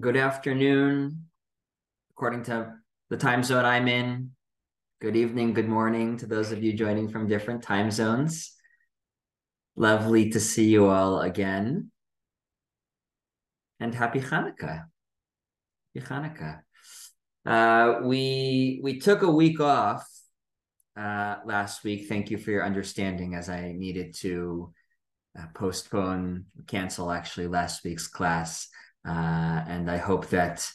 [0.00, 1.26] Good afternoon,
[2.10, 2.74] according to
[3.10, 4.32] the time zone I'm in.
[5.00, 8.56] Good evening, good morning to those of you joining from different time zones.
[9.76, 11.92] Lovely to see you all again.
[13.78, 14.86] And happy Hanukkah.
[15.94, 16.62] Happy Hanukkah.
[17.46, 20.04] Uh, we we took a week off
[20.98, 22.08] uh, last week.
[22.08, 24.74] Thank you for your understanding as I needed to
[25.38, 28.66] uh, postpone, cancel actually last week's class.
[29.06, 30.68] Uh, and I hope that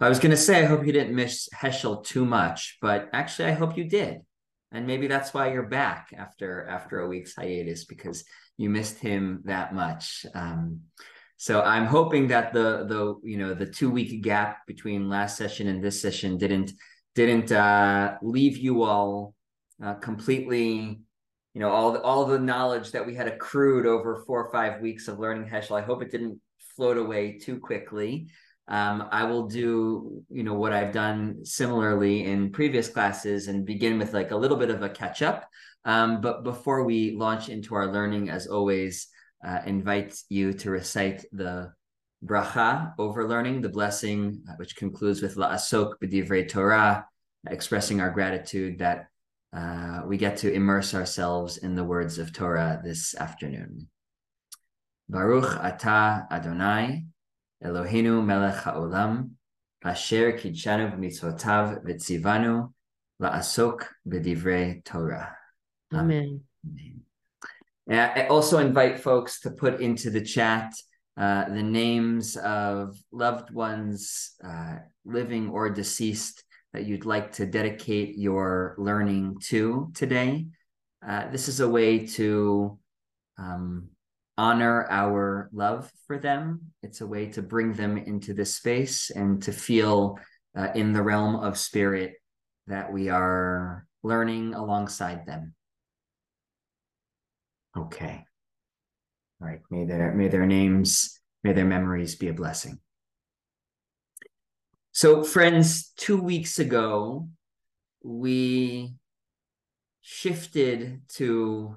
[0.00, 3.48] I was going to say, I hope you didn't miss Heschel too much, but actually,
[3.48, 4.20] I hope you did.
[4.70, 8.24] And maybe that's why you're back after after a week's hiatus because
[8.58, 10.26] you missed him that much.
[10.34, 10.82] Um,
[11.36, 15.68] so I'm hoping that the the you know the two week gap between last session
[15.68, 16.72] and this session didn't
[17.14, 19.34] didn't uh, leave you all
[19.82, 21.00] uh, completely
[21.54, 24.82] you know all the, all the knowledge that we had accrued over four or five
[24.82, 25.78] weeks of learning Heschel.
[25.80, 26.40] I hope it didn't
[26.78, 28.28] float away too quickly.
[28.68, 33.98] Um, I will do, you know, what I've done similarly in previous classes and begin
[33.98, 35.48] with like a little bit of a catch up.
[35.84, 39.08] Um, but before we launch into our learning, as always,
[39.44, 41.72] uh, invite you to recite the
[42.24, 47.06] bracha over learning, the blessing, uh, which concludes with la'asok b'divrei Torah,
[47.50, 49.06] expressing our gratitude that
[49.52, 53.88] uh, we get to immerse ourselves in the words of Torah this afternoon.
[55.08, 57.04] Baruch Ata Adonai,
[57.64, 59.30] Eloheinu melech haolam,
[59.84, 62.72] asher kidshanu b'mitzvotav v'tzivanu
[63.20, 65.34] la'asok b'divrei Torah.
[65.92, 66.42] Amen.
[66.66, 67.00] Amen.
[67.90, 70.74] I also invite folks to put into the chat
[71.18, 78.16] uh, the names of loved ones, uh, living or deceased, that you'd like to dedicate
[78.16, 80.46] your learning to today.
[81.04, 82.78] Uh, this is a way to
[83.36, 83.88] um,
[84.38, 86.60] honor our love for them.
[86.82, 90.18] It's a way to bring them into this space and to feel
[90.56, 92.14] uh, in the realm of spirit
[92.68, 95.54] that we are learning alongside them.
[97.76, 98.24] Okay.
[99.40, 99.60] All right.
[99.70, 102.78] May their may their names, may their memories be a blessing.
[104.92, 107.28] So, friends, two weeks ago,
[108.02, 108.94] we
[110.00, 111.76] shifted to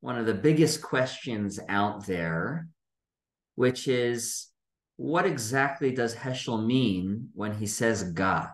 [0.00, 2.68] one of the biggest questions out there,
[3.56, 4.48] which is
[4.96, 8.50] what exactly does Heschel mean when he says God?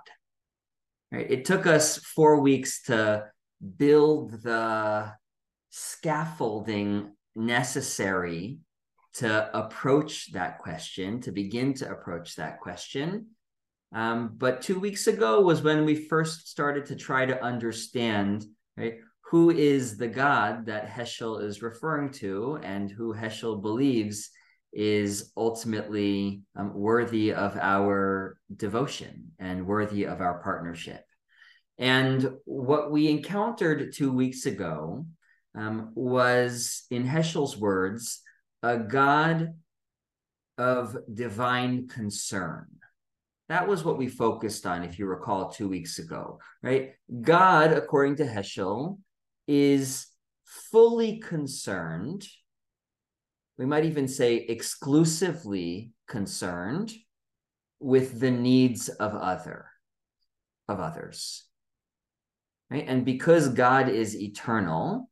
[1.10, 1.30] Right?
[1.30, 3.26] It took us four weeks to
[3.76, 5.12] build the
[5.70, 8.58] scaffolding necessary
[9.14, 13.28] to approach that question, to begin to approach that question.
[13.94, 18.44] Um, but two weeks ago was when we first started to try to understand,
[18.76, 18.96] right?
[19.30, 24.30] Who is the God that Heschel is referring to and who Heschel believes
[24.72, 31.02] is ultimately um, worthy of our devotion and worthy of our partnership.
[31.78, 35.06] And what we encountered two weeks ago
[35.56, 38.20] um, was, in Heschel's words,
[38.62, 39.54] a God
[40.58, 42.66] of divine concern.
[43.48, 46.92] That was what we focused on, if you recall, two weeks ago, right?
[47.20, 48.98] God, according to Heschel,
[49.46, 50.06] is
[50.44, 52.26] fully concerned,
[53.58, 56.92] we might even say exclusively concerned
[57.80, 59.66] with the needs of other
[60.68, 61.44] of others.
[62.70, 62.84] Right?
[62.86, 65.10] And because God is eternal,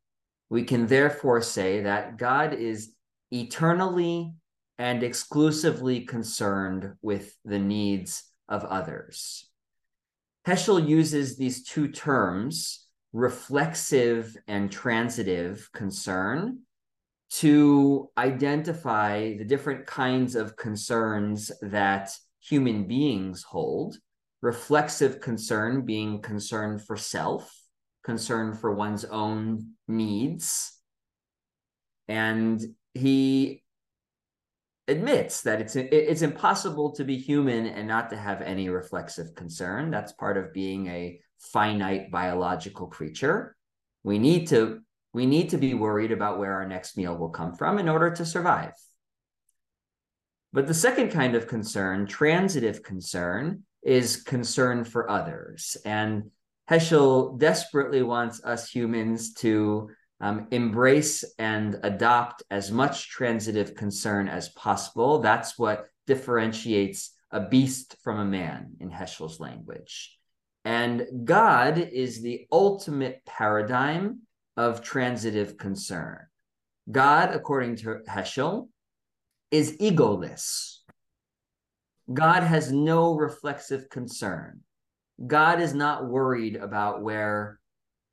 [0.49, 2.93] we can therefore say that God is
[3.31, 4.33] eternally
[4.77, 9.47] and exclusively concerned with the needs of others.
[10.47, 12.82] Heschel uses these two terms
[13.13, 16.59] reflexive and transitive concern
[17.29, 22.11] to identify the different kinds of concerns that
[22.41, 23.95] human beings hold.
[24.41, 27.51] Reflexive concern being concern for self,
[28.03, 30.77] concern for one's own needs.
[32.07, 32.61] And
[32.93, 33.62] he
[34.87, 39.91] admits that it's it's impossible to be human and not to have any reflexive concern.
[39.91, 43.55] That's part of being a finite biological creature.
[44.03, 44.79] We need to
[45.13, 48.11] we need to be worried about where our next meal will come from in order
[48.11, 48.73] to survive.
[50.51, 55.77] But the second kind of concern, transitive concern, is concern for others.
[55.85, 56.31] And
[56.69, 59.89] Heschel desperately wants us humans to
[60.23, 65.19] um, embrace and adopt as much transitive concern as possible.
[65.19, 70.17] That's what differentiates a beast from a man in Heschel's language.
[70.63, 74.21] And God is the ultimate paradigm
[74.55, 76.19] of transitive concern.
[76.89, 78.69] God, according to Heschel,
[79.51, 80.77] is egoless.
[82.13, 84.61] God has no reflexive concern.
[85.27, 87.59] God is not worried about where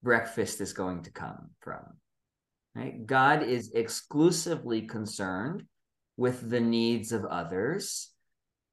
[0.02, 1.99] breakfast is going to come from.
[2.80, 3.04] Right?
[3.04, 5.64] God is exclusively concerned
[6.16, 8.08] with the needs of others.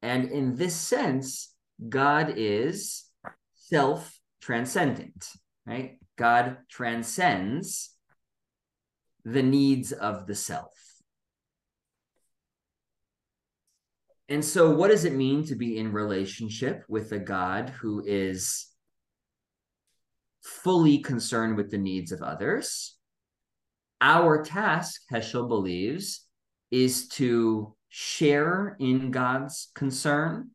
[0.00, 1.52] And in this sense,
[1.90, 3.04] God is
[3.54, 5.28] self transcendent,
[5.66, 5.98] right?
[6.16, 7.90] God transcends
[9.26, 10.72] the needs of the self.
[14.30, 18.68] And so, what does it mean to be in relationship with a God who is
[20.42, 22.97] fully concerned with the needs of others?
[24.00, 26.24] Our task, Heschel believes,
[26.70, 30.50] is to share in God's concern,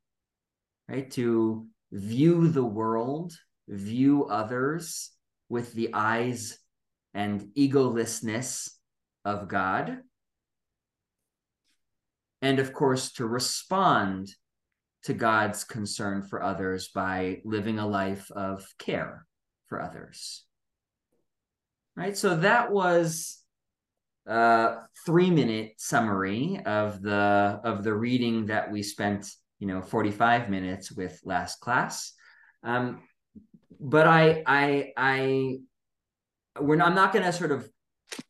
[0.88, 1.10] right?
[1.12, 3.34] To view the world,
[3.68, 5.12] view others
[5.50, 6.58] with the eyes
[7.14, 8.70] and egolessness
[9.26, 10.00] of God
[12.44, 14.30] and of course to respond
[15.04, 19.26] to God's concern for others by living a life of care
[19.68, 20.44] for others.
[21.96, 22.18] Right?
[22.18, 23.40] So that was
[24.26, 24.76] a
[25.08, 29.30] 3-minute summary of the of the reading that we spent,
[29.60, 32.14] you know, 45 minutes with last class.
[32.64, 33.02] Um,
[33.80, 35.58] but I I I
[36.60, 37.70] we're not, I'm not going to sort of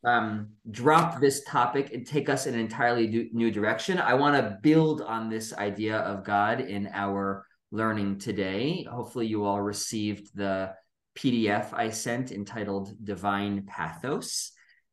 [0.04, 3.98] um, drop this topic and take us in an entirely new direction.
[3.98, 8.86] I want to build on this idea of God in our learning today.
[8.90, 10.72] Hopefully, you all received the
[11.16, 14.52] PDF I sent entitled Divine Pathos.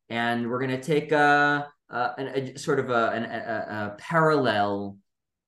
[0.09, 4.97] And we're going to take a, a, a, sort of a, a parallel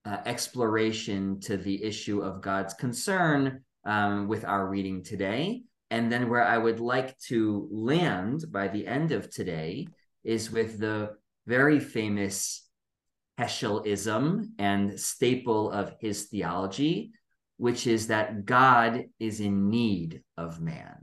[0.06, 5.64] uh, exploration to the issue of God's concern um, with our reading today.
[5.92, 9.88] And then where I would like to land by the end of today
[10.24, 11.12] is with the
[11.46, 12.68] very famous
[13.40, 17.12] Heschelism and staple of his theology,
[17.64, 20.98] which is that God is in need of man.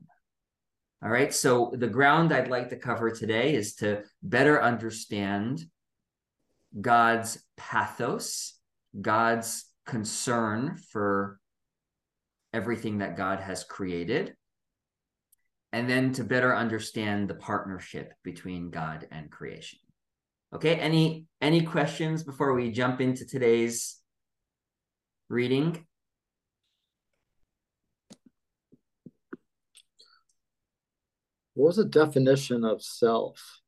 [1.02, 5.64] All right, so the ground I'd like to cover today is to better understand
[6.78, 8.58] God's pathos,
[9.00, 11.40] God's concern for
[12.52, 14.34] everything that God has created,
[15.72, 19.78] and then to better understand the partnership between God and creation.
[20.54, 23.96] Okay, any any questions before we jump into today's
[25.30, 25.86] reading?
[31.60, 33.60] What was the definition of self?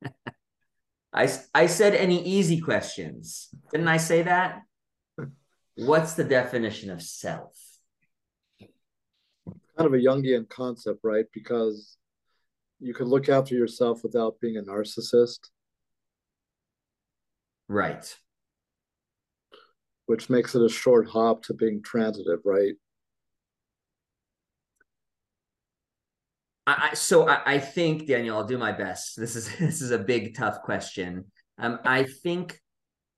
[1.12, 3.48] I, I said any easy questions.
[3.72, 4.62] Didn't I say that?
[5.74, 7.58] What's the definition of self?
[9.76, 11.24] kind of a Jungian concept, right?
[11.34, 11.96] Because
[12.78, 15.40] you can look after yourself without being a narcissist.
[17.66, 18.16] Right.
[20.06, 22.74] Which makes it a short hop to being transitive, right?
[26.66, 29.18] I, so I, I think Daniel, I'll do my best.
[29.18, 31.26] This is this is a big tough question.
[31.58, 32.60] Um, I think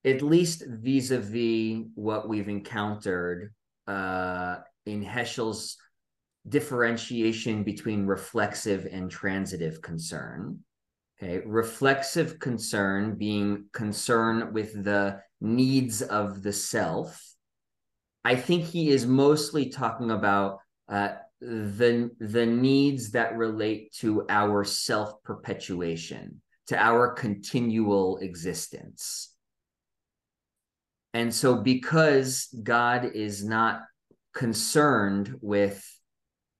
[0.04, 3.52] at least vis-a-vis what we've encountered
[3.86, 5.76] uh, in Heschel's
[6.48, 10.60] differentiation between reflexive and transitive concern.
[11.20, 17.20] Okay, reflexive concern being concern with the needs of the self.
[18.24, 24.64] I think he is mostly talking about uh, the the needs that relate to our
[24.64, 29.34] self perpetuation, to our continual existence.
[31.14, 33.80] And so, because God is not
[34.34, 35.84] concerned with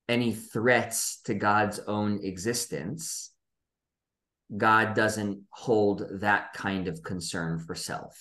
[0.09, 3.33] any threats to God's own existence,
[4.57, 8.17] God doesn't hold that kind of concern for self.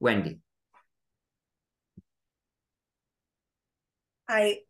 [0.00, 0.40] Wendy.
[4.28, 4.60] I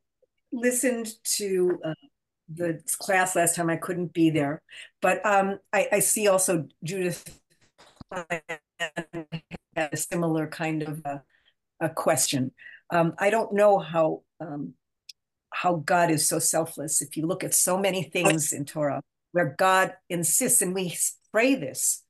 [0.53, 1.95] listened to uh,
[2.49, 3.69] the class last time.
[3.69, 4.63] I couldn't be there,
[5.03, 7.41] but um, I, I, see also Judith
[8.11, 8.43] had
[9.77, 11.23] a similar kind of a,
[11.81, 12.53] a question.
[12.91, 14.75] Um, I don't know how um,
[15.51, 17.03] how God is so selfless.
[17.03, 20.97] If you look at so many things in Torah where God insists, and we
[21.33, 22.05] pray this,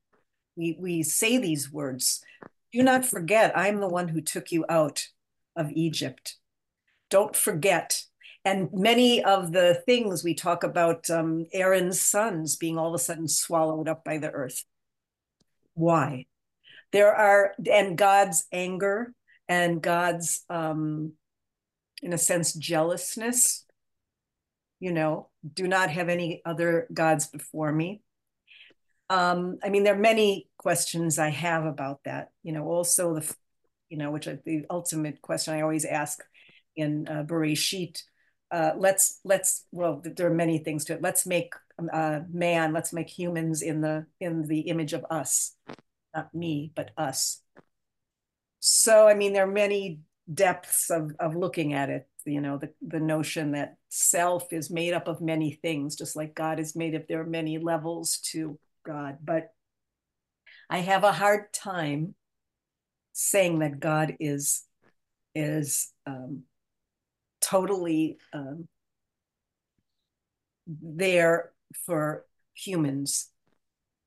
[0.55, 2.23] we we say these words.
[2.71, 5.07] Do not forget, I'm the one who took you out
[5.55, 6.38] of Egypt.
[7.09, 8.03] Don't forget.
[8.45, 13.03] And many of the things we talk about um, Aaron's sons being all of a
[13.03, 14.63] sudden swallowed up by the earth.
[15.73, 16.25] Why?
[16.91, 19.13] There are, and God's anger
[19.47, 21.13] and God's, um,
[22.01, 23.65] in a sense, jealousness.
[24.79, 28.01] You know, do not have any other gods before me.
[29.09, 32.29] Um, I mean, there are many questions I have about that.
[32.43, 33.35] You know, also the,
[33.89, 36.23] you know, which are the ultimate question I always ask
[36.79, 38.01] in uh, Bereshit.
[38.51, 41.01] Uh, let's let's well, there are many things to it.
[41.01, 41.53] Let's make
[41.91, 42.73] uh, man.
[42.73, 45.55] Let's make humans in the in the image of us,
[46.15, 47.41] not me, but us.
[48.59, 49.99] So I mean, there are many
[50.33, 52.07] depths of of looking at it.
[52.25, 56.33] You know, the the notion that self is made up of many things, just like
[56.35, 57.07] God is made up.
[57.07, 59.53] There are many levels to God, but
[60.69, 62.15] I have a hard time
[63.13, 64.63] saying that God is
[65.35, 66.43] is um,
[67.41, 68.67] totally um,
[70.67, 71.51] there
[71.85, 73.29] for humans.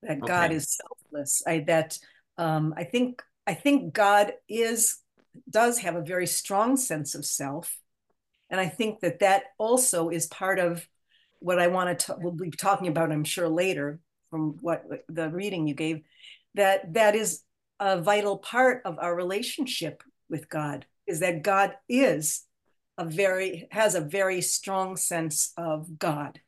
[0.03, 0.27] That okay.
[0.27, 1.43] God is selfless.
[1.47, 1.99] I that
[2.39, 4.99] um, I think I think God is
[5.49, 7.79] does have a very strong sense of self,
[8.51, 10.87] and I think that that also is part of
[11.39, 13.13] what I want to we'll be talking about.
[13.13, 16.03] I'm sure later from what the reading you gave,
[16.55, 17.43] that that is
[17.79, 20.87] a vital part of our relationship with God.
[21.07, 22.45] Is that God is
[22.99, 26.41] a very has a very strong sense of God.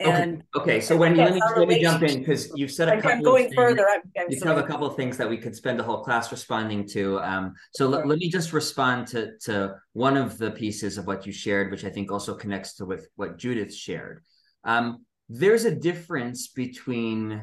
[0.00, 0.80] And okay, okay.
[0.80, 3.10] so when let me let me jump in because you've said a couple.
[3.10, 3.86] I'm going further.
[3.88, 6.32] I'm, I'm you have a couple of things that we could spend a whole class
[6.32, 7.20] responding to.
[7.20, 11.24] Um, so let, let me just respond to to one of the pieces of what
[11.26, 14.24] you shared, which I think also connects to with what Judith shared.
[14.64, 17.42] Um, there's a difference between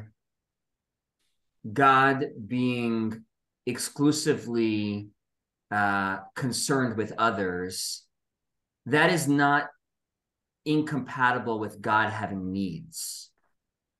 [1.72, 3.24] God being
[3.66, 5.08] exclusively
[5.70, 8.04] uh, concerned with others.
[8.86, 9.68] That is not
[10.64, 13.30] incompatible with God having needs.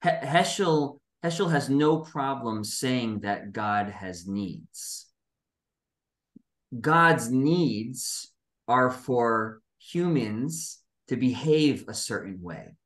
[0.03, 5.07] He- Heschel Heschel has no problem saying that God has needs.
[6.81, 8.33] God's needs
[8.67, 12.77] are for humans to behave a certain way.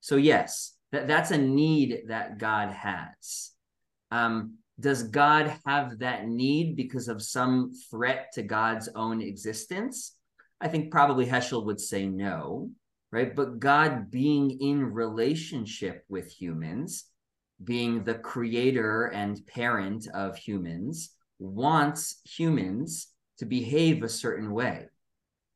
[0.00, 3.50] So yes, that, that's a need that God has.
[4.10, 10.16] Um, does God have that need because of some threat to God's own existence?
[10.60, 12.70] I think probably Heschel would say no,
[13.12, 13.34] right?
[13.34, 17.04] But God being in relationship with humans,
[17.62, 24.86] being the creator and parent of humans, wants humans to behave a certain way.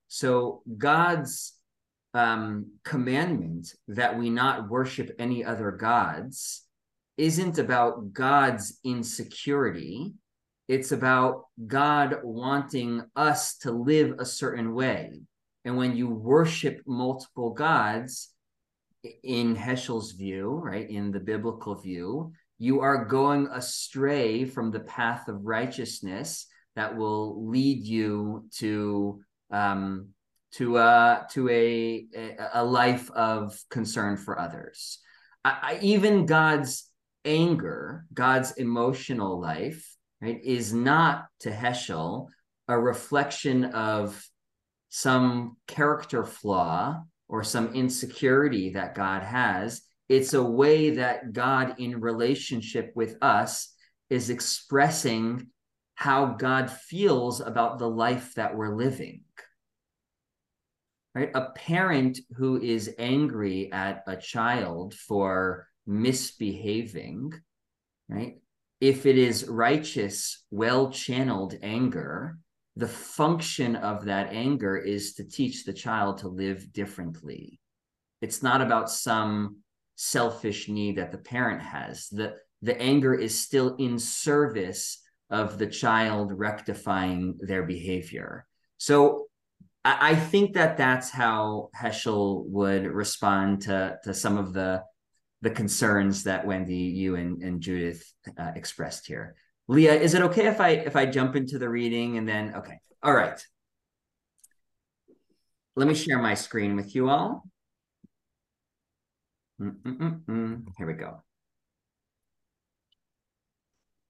[0.08, 1.54] So God's
[2.14, 6.67] um, commandment that we not worship any other gods
[7.18, 10.14] isn't about God's insecurity.
[10.68, 15.20] It's about God wanting us to live a certain way.
[15.64, 18.30] And when you worship multiple gods,
[19.22, 25.28] in Heschel's view, right, in the biblical view, you are going astray from the path
[25.28, 29.20] of righteousness that will lead you to
[29.50, 30.08] um,
[30.52, 32.06] to uh to a
[32.54, 34.98] a life of concern for others.
[35.44, 36.87] I, I, even God's
[37.24, 42.28] anger, God's emotional life, right, is not to Heschel
[42.68, 44.24] a reflection of
[44.88, 49.82] some character flaw or some insecurity that God has.
[50.08, 53.74] It's a way that God, in relationship with us,
[54.08, 55.48] is expressing
[55.94, 59.22] how God feels about the life that we're living
[61.18, 61.30] right?
[61.34, 67.32] A parent who is angry at a child for misbehaving,
[68.08, 68.36] right?
[68.80, 72.38] If it is righteous, well channeled anger,
[72.76, 77.58] the function of that anger is to teach the child to live differently.
[78.20, 79.56] It's not about some
[79.96, 82.08] selfish need that the parent has.
[82.08, 88.46] The, the anger is still in service of the child rectifying their behavior.
[88.76, 89.26] So
[89.84, 94.82] I, I think that that's how Heschel would respond to to some of the
[95.42, 98.04] the concerns that Wendy, you and, and Judith
[98.38, 99.36] uh, expressed here.
[99.68, 102.78] Leah, is it okay if I if I jump into the reading and then okay.
[103.02, 103.40] All right.
[105.76, 107.44] Let me share my screen with you all.
[109.60, 110.64] Mm-mm-mm-mm.
[110.76, 111.22] Here we go.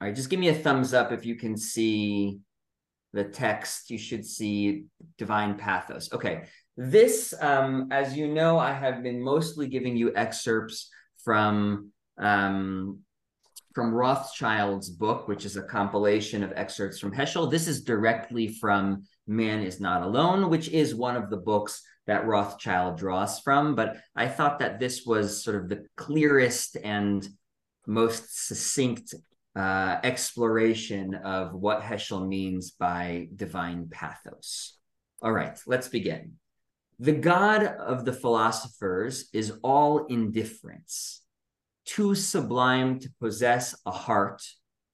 [0.00, 2.38] All right, just give me a thumbs up if you can see
[3.12, 4.84] the text, you should see
[5.16, 6.12] divine pathos.
[6.12, 6.44] Okay,
[6.76, 10.88] this, um, as you know, I have been mostly giving you excerpts
[11.24, 13.00] from um,
[13.74, 17.48] from Rothschild's book, which is a compilation of excerpts from Heschel.
[17.48, 22.26] This is directly from Man is Not Alone, which is one of the books that
[22.26, 23.74] Rothschild draws from.
[23.76, 27.28] But I thought that this was sort of the clearest and
[27.86, 29.14] most succinct
[29.54, 34.76] uh, exploration of what Heschel means by divine pathos.
[35.22, 36.34] All right, let's begin.
[37.00, 41.22] The God of the philosophers is all indifference,
[41.84, 44.42] too sublime to possess a heart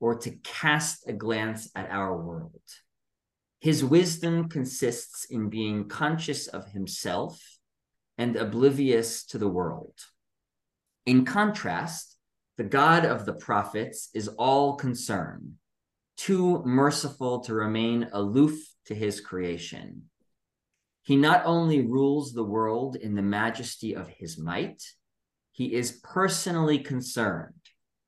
[0.00, 2.60] or to cast a glance at our world.
[3.60, 7.40] His wisdom consists in being conscious of himself
[8.18, 9.94] and oblivious to the world.
[11.06, 12.18] In contrast,
[12.58, 15.54] the God of the prophets is all concern,
[16.18, 20.10] too merciful to remain aloof to his creation.
[21.04, 24.82] He not only rules the world in the majesty of his might,
[25.52, 27.60] he is personally concerned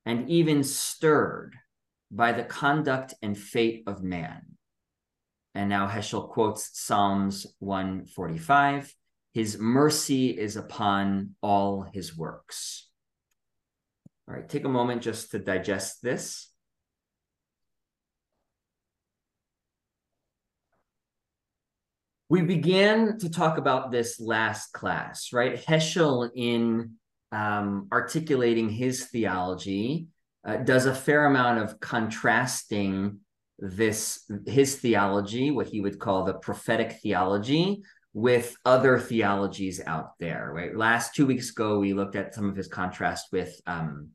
[0.05, 1.55] and even stirred
[2.09, 4.41] by the conduct and fate of man.
[5.53, 8.93] And now Heschel quotes Psalms 145
[9.33, 12.89] His mercy is upon all his works.
[14.27, 16.46] All right, take a moment just to digest this.
[22.29, 25.55] We began to talk about this last class, right?
[25.55, 26.95] Heschel, in
[27.31, 30.07] um, articulating his theology,
[30.45, 33.19] uh, does a fair amount of contrasting
[33.59, 37.81] this his theology, what he would call the prophetic theology,
[38.13, 40.51] with other theologies out there.
[40.53, 40.75] Right.
[40.75, 44.09] Last two weeks ago, we looked at some of his contrast with um,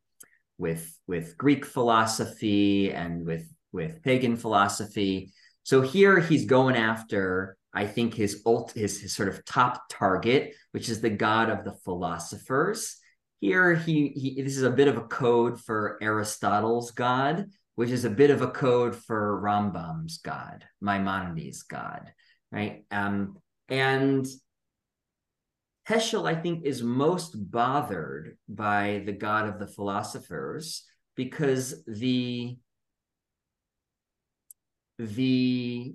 [0.59, 5.33] with with Greek philosophy and with with pagan philosophy.
[5.65, 10.55] So here he's going after, I think, his ult his, his sort of top target,
[10.73, 12.97] which is the god of the philosophers.
[13.41, 18.05] Here he, he this is a bit of a code for Aristotle's god, which is
[18.05, 22.13] a bit of a code for Rambam's God, Maimonides' God,
[22.51, 22.85] right?
[22.91, 24.27] Um, and
[25.89, 30.85] Heschel, I think, is most bothered by the God of the philosophers
[31.17, 32.57] because the
[34.99, 35.95] the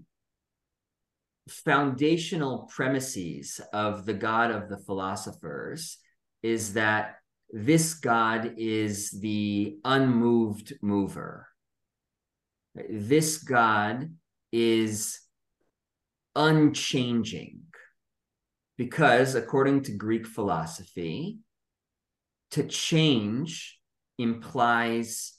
[1.47, 5.97] foundational premises of the God of the philosophers
[6.43, 7.15] is that
[7.49, 11.47] this God is the unmoved mover,
[12.89, 14.13] this God
[14.51, 15.19] is
[16.36, 17.62] unchanging
[18.77, 21.39] because, according to Greek philosophy,
[22.51, 23.79] to change
[24.17, 25.33] implies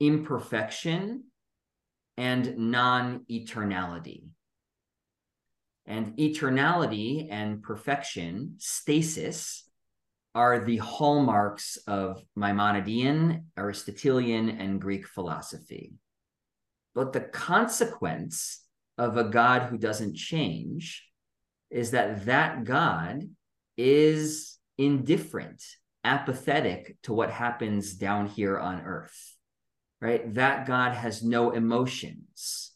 [0.00, 1.24] imperfection
[2.16, 4.24] and non eternality.
[5.86, 9.68] And eternality and perfection, stasis,
[10.34, 15.92] are the hallmarks of Maimonidean, Aristotelian, and Greek philosophy.
[16.94, 18.64] But the consequence
[18.96, 21.06] of a God who doesn't change
[21.70, 23.22] is that that God
[23.76, 25.62] is indifferent,
[26.04, 29.36] apathetic to what happens down here on earth,
[30.00, 30.32] right?
[30.34, 32.72] That God has no emotions.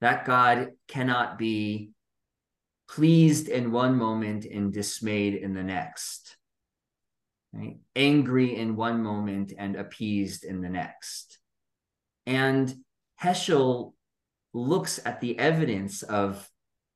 [0.00, 1.90] That God cannot be
[2.88, 6.36] pleased in one moment and dismayed in the next,
[7.52, 7.78] right?
[7.94, 11.38] Angry in one moment and appeased in the next.
[12.26, 12.74] And
[13.22, 13.92] Heschel
[14.54, 16.48] looks at the evidence of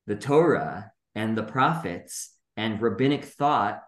[0.06, 3.82] the Torah and the prophets and rabbinic thought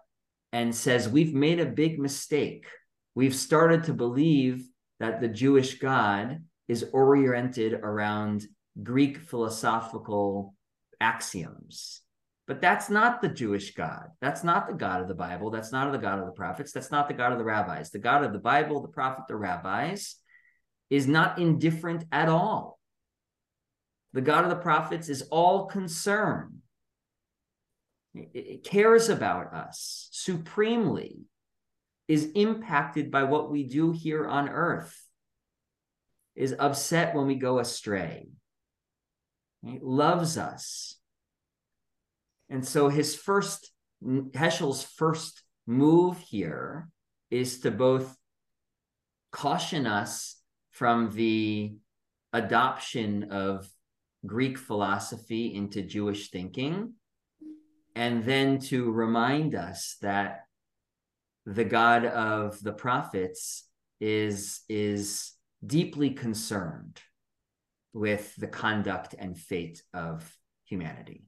[0.51, 2.67] and says, We've made a big mistake.
[3.15, 4.67] We've started to believe
[4.99, 8.45] that the Jewish God is oriented around
[8.81, 10.54] Greek philosophical
[10.99, 12.01] axioms.
[12.47, 14.09] But that's not the Jewish God.
[14.21, 15.49] That's not the God of the Bible.
[15.49, 16.71] That's not the God of the prophets.
[16.71, 17.89] That's not the God of the rabbis.
[17.89, 20.15] The God of the Bible, the prophet, the rabbis
[20.89, 22.79] is not indifferent at all.
[24.13, 26.59] The God of the prophets is all concerned.
[28.13, 31.21] It cares about us supremely,
[32.07, 34.95] is impacted by what we do here on earth,
[36.35, 38.27] is upset when we go astray,
[39.65, 39.83] right?
[39.83, 40.97] loves us.
[42.49, 43.71] And so his first,
[44.03, 46.89] Heschel's first move here
[47.31, 48.15] is to both
[49.31, 50.39] caution us
[50.71, 51.75] from the
[52.31, 53.67] adoption of
[54.25, 56.93] Greek philosophy into Jewish thinking,
[57.95, 60.41] and then to remind us that
[61.45, 63.67] the God of the prophets
[63.99, 65.33] is, is
[65.65, 66.99] deeply concerned
[67.95, 70.29] with the conduct and fate of
[70.65, 71.23] humanity.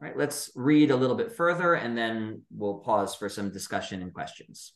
[0.00, 4.00] All right, let's read a little bit further and then we'll pause for some discussion
[4.00, 4.72] and questions.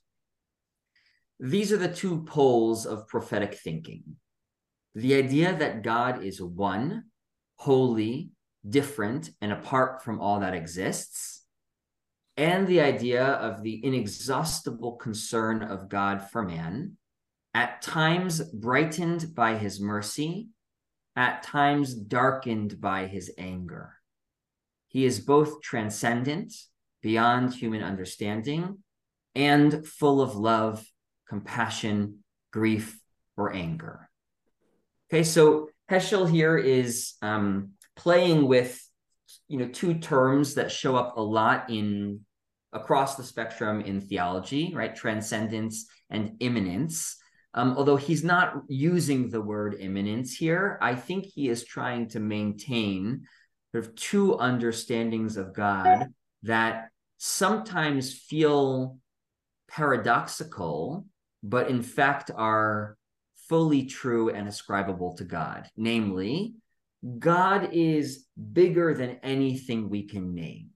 [1.41, 4.03] these are the two poles of prophetic thinking.
[4.95, 7.05] The idea that God is one,
[7.57, 8.31] holy,
[8.69, 11.45] different, and apart from all that exists,
[12.37, 16.97] and the idea of the inexhaustible concern of God for man,
[17.55, 20.49] at times brightened by his mercy,
[21.17, 23.95] at times darkened by his anger.
[24.89, 26.53] He is both transcendent,
[27.03, 28.79] beyond human understanding,
[29.35, 30.85] and full of love,
[31.29, 32.99] compassion, grief,
[33.37, 34.09] or anger.
[35.09, 38.81] Okay, so Heschel here is um, playing with
[39.49, 42.21] you know two terms that show up a lot in
[42.73, 44.95] across the spectrum in theology, right?
[44.95, 47.17] Transcendence and immanence.
[47.55, 52.21] Um, although he's not using the word immanence here, I think he is trying to
[52.21, 53.27] maintain
[53.71, 56.09] sort of two understandings of God
[56.43, 56.89] that
[57.19, 58.99] sometimes feel
[59.69, 61.07] paradoxical,
[61.43, 62.97] but in fact are
[63.49, 65.69] fully true and ascribable to God.
[65.77, 66.55] Namely,
[67.19, 70.71] God is bigger than anything we can name.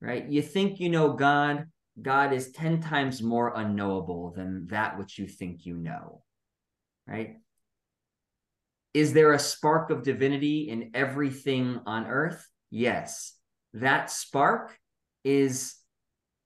[0.00, 0.26] Right?
[0.26, 1.66] You think you know God,
[2.00, 6.22] God is 10 times more unknowable than that which you think you know.
[7.06, 7.36] Right?
[8.92, 12.46] Is there a spark of divinity in everything on earth?
[12.70, 13.34] Yes.
[13.74, 14.78] That spark
[15.24, 15.74] is,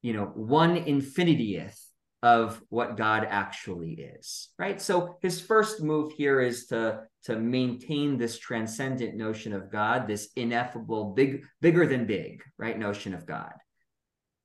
[0.03, 1.79] you know, one infinitieth
[2.23, 4.81] of what God actually is, right?
[4.81, 10.31] So his first move here is to to maintain this transcendent notion of God, this
[10.37, 13.53] ineffable, big, bigger than big, right, notion of God,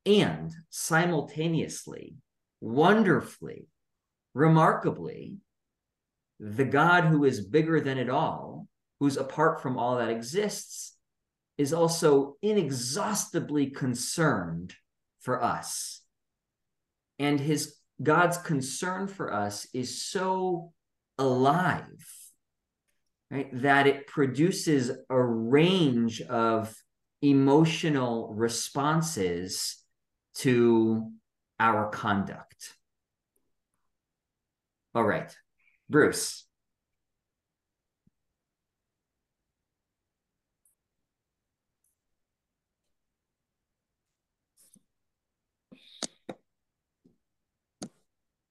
[0.05, 2.15] and simultaneously,
[2.61, 3.67] wonderfully,
[4.33, 5.37] remarkably,
[6.39, 8.67] the God who is bigger than it all,
[8.99, 10.95] who's apart from all that exists,
[11.57, 14.73] is also inexhaustibly concerned
[15.21, 16.01] for us.
[17.19, 20.73] And his God's concern for us is so
[21.17, 22.05] alive,
[23.29, 26.75] right, that it produces a range of
[27.21, 29.82] emotional responses
[30.35, 31.11] to
[31.59, 32.73] our conduct.
[34.95, 35.35] All right,
[35.89, 36.45] Bruce.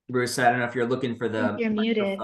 [0.09, 2.21] Bruce, I don't know if you're looking for the You're muted.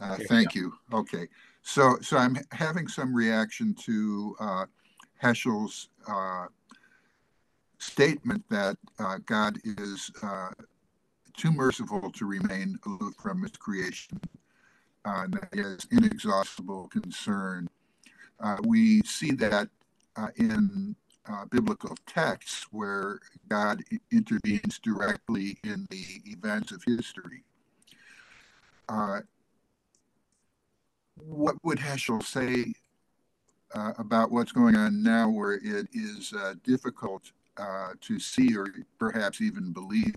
[0.00, 0.72] Uh, thank you.
[0.92, 1.28] Okay.
[1.62, 4.64] So, so I'm having some reaction to uh,
[5.22, 6.46] Heschel's uh,
[7.80, 10.50] statement that uh, God is uh,
[11.36, 14.20] too merciful to remain aloof from his creation,
[15.04, 17.68] uh, that he has inexhaustible concern.
[18.62, 19.68] we see that
[20.36, 20.94] in
[21.30, 27.44] uh, biblical texts where God intervenes directly in the events of history.
[28.88, 29.20] Uh,
[31.16, 32.72] what would Heschel say
[33.74, 38.68] uh, about what's going on now, where it is uh, difficult uh, to see or
[38.98, 40.14] perhaps even believe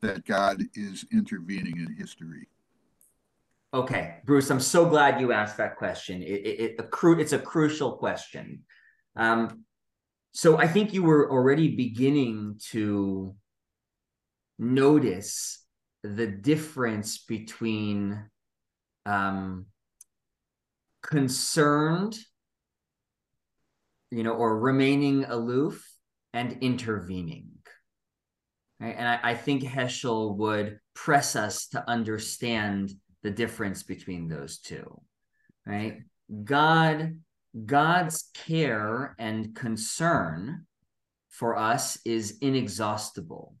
[0.00, 2.48] that God is intervening in history?
[3.74, 6.22] Okay, Bruce, I'm so glad you asked that question.
[6.22, 8.62] It, it, it a cru- it's a crucial question.
[9.16, 9.64] Um,
[10.32, 13.34] so I think you were already beginning to
[14.58, 15.64] notice
[16.02, 18.30] the difference between
[19.04, 19.66] um,
[21.02, 22.16] concerned,
[24.10, 25.84] you know, or remaining aloof
[26.32, 27.48] and intervening.
[28.80, 28.94] Right?
[28.96, 35.00] And I, I think Heschel would press us to understand the difference between those two.
[35.66, 36.02] Right?
[36.44, 37.16] God
[37.64, 40.66] God's care and concern
[41.30, 43.56] for us is inexhaustible.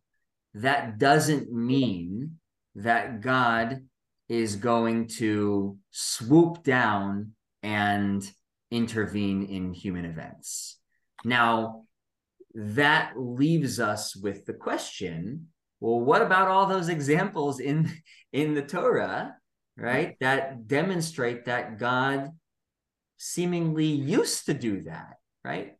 [0.54, 2.38] That doesn't mean
[2.74, 3.86] that God
[4.28, 8.28] is going to swoop down and
[8.70, 10.78] intervene in human events.
[11.24, 11.85] Now,
[12.58, 15.48] that leaves us with the question
[15.80, 17.90] well, what about all those examples in,
[18.32, 19.36] in the Torah,
[19.76, 22.30] right, that demonstrate that God
[23.18, 25.74] seemingly used to do that, right?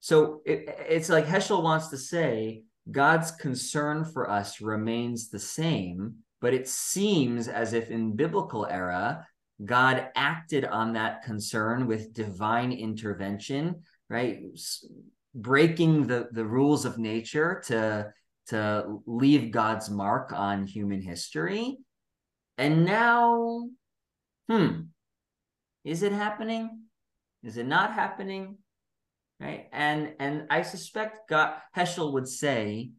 [0.00, 6.16] so it, it's like Heschel wants to say God's concern for us remains the same,
[6.40, 9.26] but it seems as if in biblical era,
[9.64, 14.40] God acted on that concern with divine intervention, right?
[15.36, 18.12] Breaking the, the rules of nature to,
[18.48, 21.76] to leave God's mark on human history.
[22.58, 23.68] And now,
[24.48, 24.80] hmm,
[25.84, 26.84] is it happening?
[27.44, 28.56] Is it not happening?
[29.38, 29.68] Right.
[29.72, 32.92] And and I suspect God Heschel would say,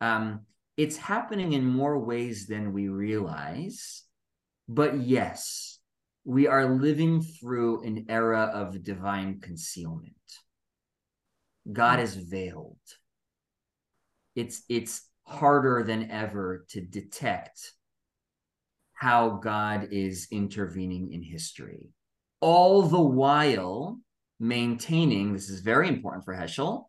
[0.00, 4.04] um, it's happening in more ways than we realize.
[4.68, 5.80] But yes,
[6.24, 10.14] we are living through an era of divine concealment.
[11.72, 12.02] God mm.
[12.02, 12.76] is veiled.
[14.34, 17.72] It's it's harder than ever to detect
[18.94, 21.88] how God is intervening in history.
[22.40, 23.98] All the while
[24.38, 26.84] maintaining, this is very important for Heschel,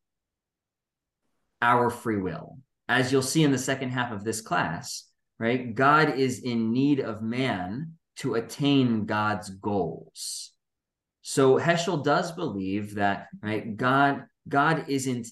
[1.62, 2.58] our free will.
[2.90, 5.08] As you'll see in the second half of this class,
[5.40, 5.74] right?
[5.74, 10.52] God is in need of man to attain God's goals.
[11.22, 15.28] So Heschel does believe that, right, God God isn't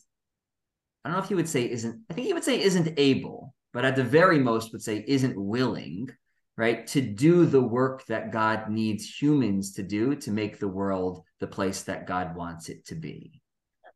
[1.04, 3.54] I don't know if he would say isn't I think he would say isn't able,
[3.74, 6.10] but at the very most would say isn't willing,
[6.58, 11.24] right, to do the work that God needs humans to do to make the world
[11.39, 13.41] the place that God wants it to be.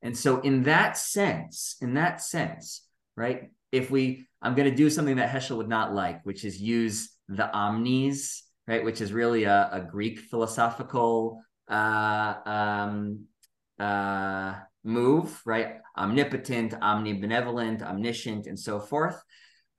[0.02, 4.90] And so in that sense, in that sense, right, if we I'm going to do
[4.90, 9.46] something that Heschel would not like, which is use the omnis, right, which is really
[9.46, 13.26] a, a Greek philosophical uh, um,
[13.80, 15.76] uh, move, right?
[15.98, 19.22] Omnipotent, omnibenevolent, omniscient, and so forth.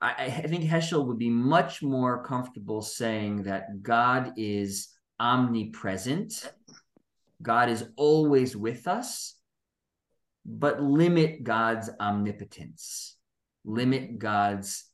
[0.01, 4.89] I, I think Heschel would be much more comfortable saying that God is
[5.19, 6.51] omnipresent,
[7.41, 9.35] God is always with us,
[10.45, 13.15] but limit God's omnipotence,
[13.63, 14.85] limit God's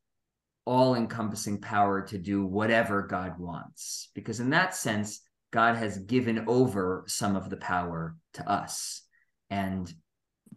[0.65, 4.09] all encompassing power to do whatever God wants.
[4.13, 5.21] Because in that sense,
[5.51, 9.01] God has given over some of the power to us.
[9.51, 9.93] And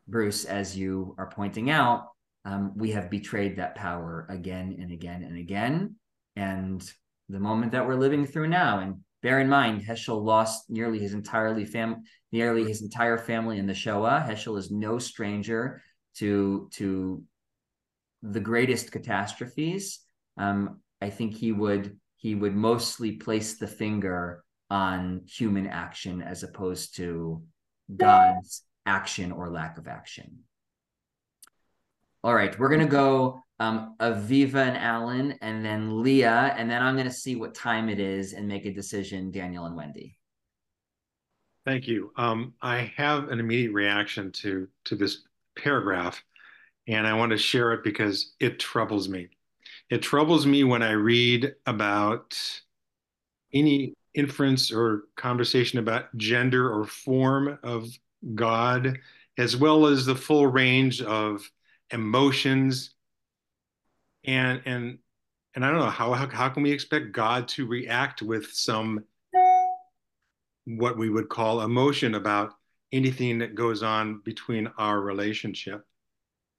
[0.08, 2.08] Bruce, as you are pointing out,
[2.46, 5.96] um, we have betrayed that power again and again and again.
[6.36, 6.82] And
[7.28, 11.12] the moment that we're living through now, and bear in mind, Heschel lost nearly his
[11.12, 14.24] entirely fam nearly his entire family in the Shoah.
[14.26, 15.82] Heschel is no stranger
[16.16, 17.22] to to
[18.22, 20.00] the greatest catastrophes.
[20.36, 26.42] Um, I think he would he would mostly place the finger on human action as
[26.42, 27.42] opposed to
[27.96, 30.40] God's action or lack of action.
[32.22, 36.96] All right, we're gonna go um, Aviva and Alan, and then Leah, and then I'm
[36.96, 39.30] gonna see what time it is and make a decision.
[39.30, 40.16] Daniel and Wendy.
[41.64, 42.12] Thank you.
[42.16, 45.22] Um, I have an immediate reaction to to this
[45.56, 46.22] paragraph,
[46.86, 49.28] and I want to share it because it troubles me.
[49.90, 52.38] It troubles me when I read about
[53.52, 57.88] any inference or conversation about gender or form of
[58.34, 58.98] God,
[59.36, 61.50] as well as the full range of
[61.90, 62.94] emotions.
[64.24, 64.98] And and
[65.54, 69.04] and I don't know how how, how can we expect God to react with some
[70.66, 72.54] what we would call emotion about
[72.92, 75.84] anything that goes on between our relationship.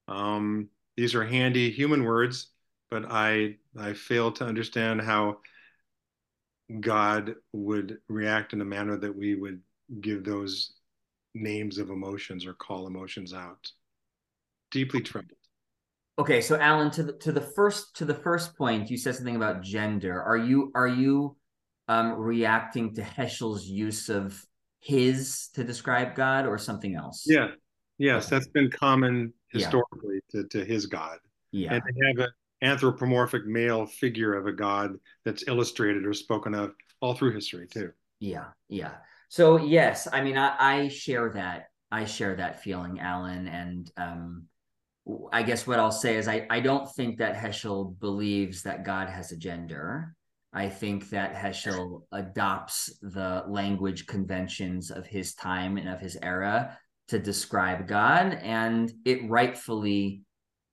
[0.07, 2.51] Um, these are handy human words,
[2.91, 5.39] but I I fail to understand how
[6.79, 9.61] God would react in a manner that we would
[10.01, 10.73] give those
[11.35, 13.71] names of emotions or call emotions out.
[14.71, 15.37] Deeply troubled.
[16.17, 19.35] Okay, so Alan, to the to the first to the first point, you said something
[19.35, 20.21] about gender.
[20.21, 21.35] Are you are you
[21.89, 24.43] um, reacting to Heschel's use of
[24.79, 27.25] his to describe God or something else?
[27.27, 27.49] Yeah,
[27.97, 30.41] yes, that's been common historically yeah.
[30.41, 31.17] to, to his God.
[31.51, 34.95] Yeah, and to have an anthropomorphic male figure of a God
[35.25, 37.91] that's illustrated or spoken of all through history too.
[38.19, 38.91] Yeah, yeah.
[39.29, 41.67] So yes, I mean, I, I share that.
[41.91, 44.45] I share that feeling, Alan, and um,
[45.31, 49.07] I guess what I'll say is I, I don't think that Heschel believes that God
[49.07, 50.15] has a gender.
[50.51, 56.77] I think that Heschel adopts the language conventions of his time and of his era
[57.09, 60.21] to describe God, and it rightfully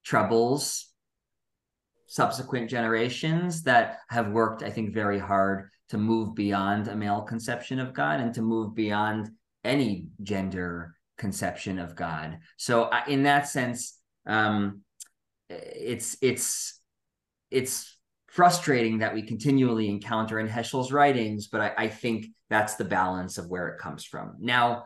[0.04, 0.88] troubles
[2.06, 7.78] subsequent generations that have worked, I think, very hard to move beyond a male conception
[7.78, 9.30] of God and to move beyond
[9.64, 12.38] any gender conception of God.
[12.56, 14.82] So, in that sense, um,
[15.48, 16.80] it's it's
[17.50, 22.84] it's frustrating that we continually encounter in Heschel's writings, but I, I think that's the
[22.84, 24.36] balance of where it comes from.
[24.40, 24.84] Now,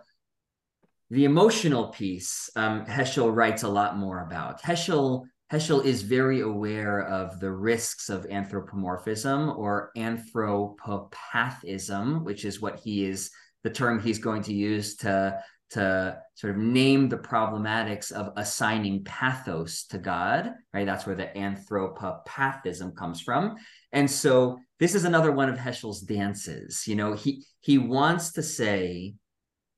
[1.10, 4.60] the emotional piece, um, Heschel writes a lot more about.
[4.62, 12.80] Heschel Heschel is very aware of the risks of anthropomorphism or anthropopathism, which is what
[12.80, 13.30] he is
[13.62, 19.02] the term he's going to use to to sort of name the problematics of assigning
[19.02, 20.86] pathos to God, right?
[20.86, 23.56] That's where the anthropopathism comes from.
[23.90, 26.86] And so this is another one of Heschel's dances.
[26.86, 29.14] You know, he he wants to say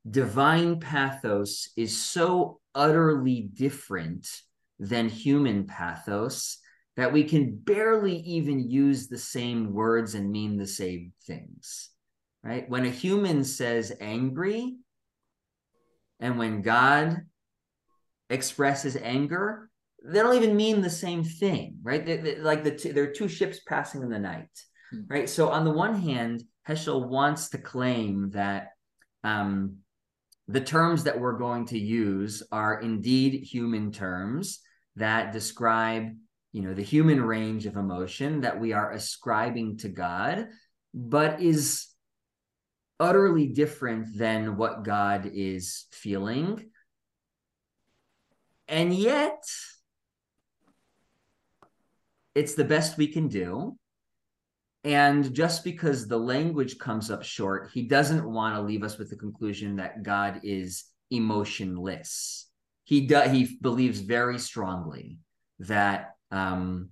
[0.09, 4.29] divine pathos is so utterly different
[4.79, 6.59] than human pathos
[6.97, 11.91] that we can barely even use the same words and mean the same things,
[12.43, 12.69] right?
[12.69, 14.77] When a human says angry,
[16.21, 17.19] and when God
[18.29, 19.71] expresses anger,
[20.05, 22.05] they don't even mean the same thing, right?
[22.05, 24.51] They, they, like the two, there are two ships passing in the night,
[24.91, 25.03] hmm.
[25.09, 25.29] right?
[25.29, 28.71] So on the one hand, Heschel wants to claim that
[29.25, 29.77] um,
[30.49, 34.61] the terms that we're going to use are indeed human terms
[34.99, 36.11] that describe
[36.53, 40.49] you know the human range of emotion that we are ascribing to god
[40.95, 41.89] but is
[43.01, 46.71] utterly different than what god is feeling
[48.67, 49.43] and yet
[52.35, 53.77] it's the best we can do
[54.85, 59.11] and just because the language comes up short, he doesn't want to leave us with
[59.11, 62.48] the conclusion that God is emotionless.
[62.89, 63.31] He does.
[63.31, 65.19] He believes very strongly
[65.59, 66.89] that um,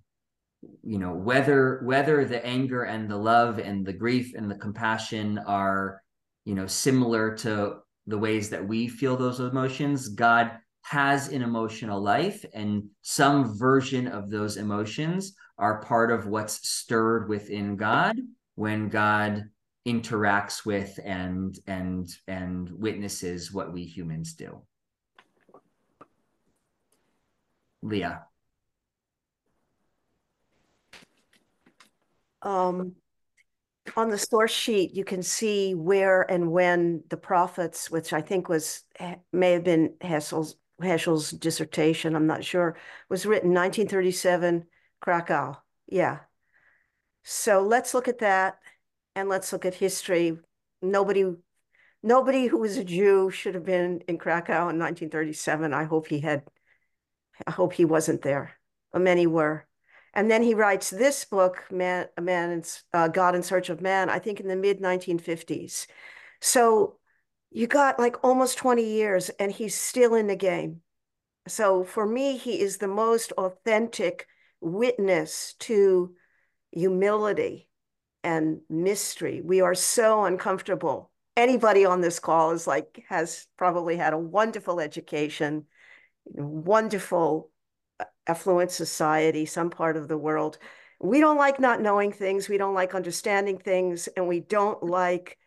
[0.82, 5.38] you know whether whether the anger and the love and the grief and the compassion
[5.38, 6.02] are
[6.44, 10.08] you know similar to the ways that we feel those emotions.
[10.10, 16.68] God has an emotional life, and some version of those emotions are part of what's
[16.68, 18.16] stirred within God
[18.56, 19.48] when God
[19.88, 24.60] interacts with and and and witnesses what we humans do.
[27.86, 28.26] Leah.
[32.42, 32.96] Um,
[33.96, 38.48] on the source sheet, you can see where and when the prophets, which I think
[38.48, 38.82] was
[39.32, 42.76] may have been Heschel's Heschel's dissertation, I'm not sure,
[43.08, 44.66] was written 1937
[45.00, 45.56] Krakow.
[45.86, 46.20] Yeah.
[47.22, 48.58] So let's look at that
[49.14, 50.38] and let's look at history.
[50.82, 51.24] Nobody
[52.02, 55.72] nobody who was a Jew should have been in Krakow in 1937.
[55.72, 56.44] I hope he had
[57.46, 58.52] I hope he wasn't there.
[58.92, 59.66] But many were.
[60.14, 63.82] And then he writes this book, Man, a Man in, uh, God in Search of
[63.82, 65.86] Man, I think in the mid 1950s.
[66.40, 66.98] So
[67.50, 70.80] you got like almost 20 years and he's still in the game.
[71.48, 74.26] So for me, he is the most authentic
[74.60, 76.14] witness to
[76.72, 77.68] humility
[78.24, 79.40] and mystery.
[79.42, 81.10] We are so uncomfortable.
[81.36, 85.66] Anybody on this call is like, has probably had a wonderful education,
[86.26, 87.50] wonderful
[88.00, 90.58] uh, affluent society, some part of the world.
[91.00, 92.48] We don't like not knowing things.
[92.48, 94.08] We don't like understanding things.
[94.08, 95.38] And we don't like,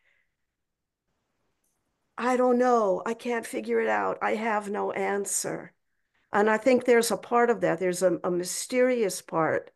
[2.18, 3.02] I don't know.
[3.06, 4.20] I can't figure it out.
[4.22, 5.74] I have no answer.
[6.32, 7.80] And I think there's a part of that.
[7.80, 9.72] There's a, a mysterious part,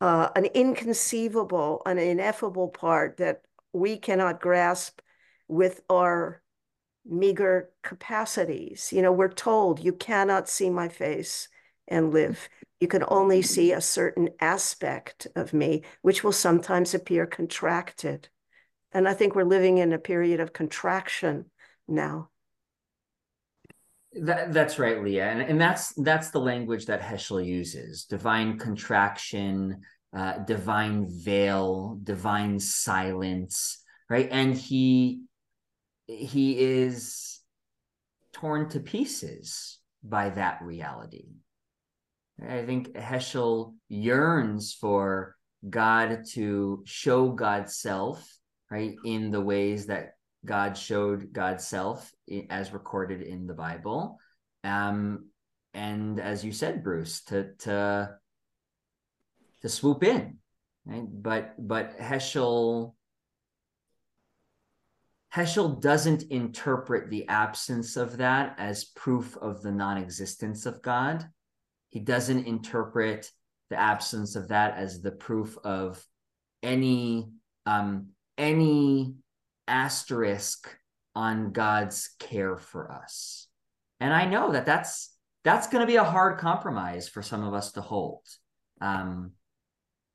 [0.00, 3.42] uh, an inconceivable, an ineffable part that
[3.72, 5.00] we cannot grasp
[5.48, 6.41] with our
[7.04, 8.92] meager capacities.
[8.92, 11.48] You know, we're told you cannot see my face
[11.88, 12.48] and live.
[12.80, 18.28] You can only see a certain aspect of me, which will sometimes appear contracted.
[18.92, 21.46] And I think we're living in a period of contraction
[21.88, 22.28] now.
[24.14, 29.80] That, that's right, Leah, and and that's that's the language that Heschel uses: divine contraction,
[30.14, 34.28] uh, divine veil, divine silence, right?
[34.30, 35.22] And he
[36.06, 37.40] he is
[38.32, 41.26] torn to pieces by that reality.
[42.46, 45.36] I think Heschel yearns for
[45.68, 48.26] God to show God's self,
[48.70, 52.10] right, in the ways that God showed God's self
[52.50, 54.18] as recorded in the Bible.
[54.64, 55.28] Um,
[55.74, 58.16] and as you said, Bruce, to to
[59.62, 60.38] to swoop in,
[60.84, 61.06] right?
[61.08, 62.94] But but Heschel
[65.34, 71.26] Heschel doesn't interpret the absence of that as proof of the non-existence of God.
[71.88, 73.30] He doesn't interpret
[73.70, 76.04] the absence of that as the proof of
[76.62, 77.30] any
[77.64, 79.14] um, any
[79.66, 80.68] asterisk
[81.14, 83.46] on God's care for us.
[84.00, 87.54] And I know that that's that's going to be a hard compromise for some of
[87.54, 88.26] us to hold.
[88.80, 89.32] Um,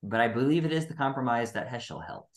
[0.03, 2.27] but I believe it is the compromise that Heschel held.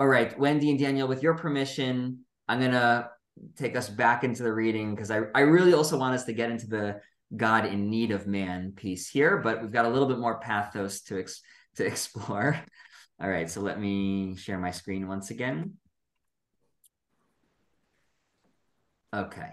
[0.00, 3.08] All right, Wendy and Daniel, with your permission, I'm going to
[3.56, 6.50] take us back into the reading because I, I really also want us to get
[6.50, 7.00] into the
[7.36, 11.02] God in need of man piece here, but we've got a little bit more pathos
[11.02, 11.42] to, ex-
[11.76, 12.60] to explore.
[13.20, 15.74] All right, so let me share my screen once again.
[19.14, 19.50] Okay.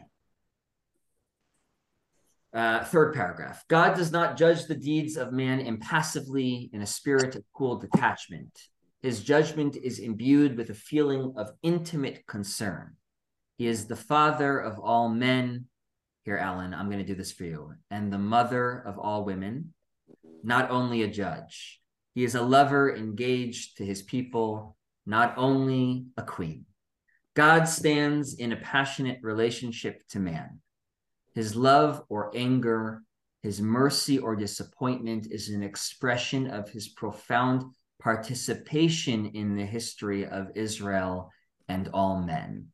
[2.52, 3.64] Uh, third paragraph.
[3.68, 8.60] God does not judge the deeds of man impassively in a spirit of cool detachment.
[9.02, 12.95] His judgment is imbued with a feeling of intimate concern.
[13.58, 15.66] He is the father of all men.
[16.24, 17.74] Here, Alan, I'm going to do this for you.
[17.89, 19.74] And the mother of all women.
[20.43, 21.80] not only a judge.
[22.16, 24.76] He is a lover engaged to his people,
[25.06, 26.66] not only a queen.
[27.36, 30.60] God stands in a passionate relationship to man.
[31.34, 33.04] His love or anger,
[33.41, 37.64] his mercy or disappointment is an expression of his profound
[38.02, 41.32] participation in the history of Israel
[41.68, 42.68] and all men.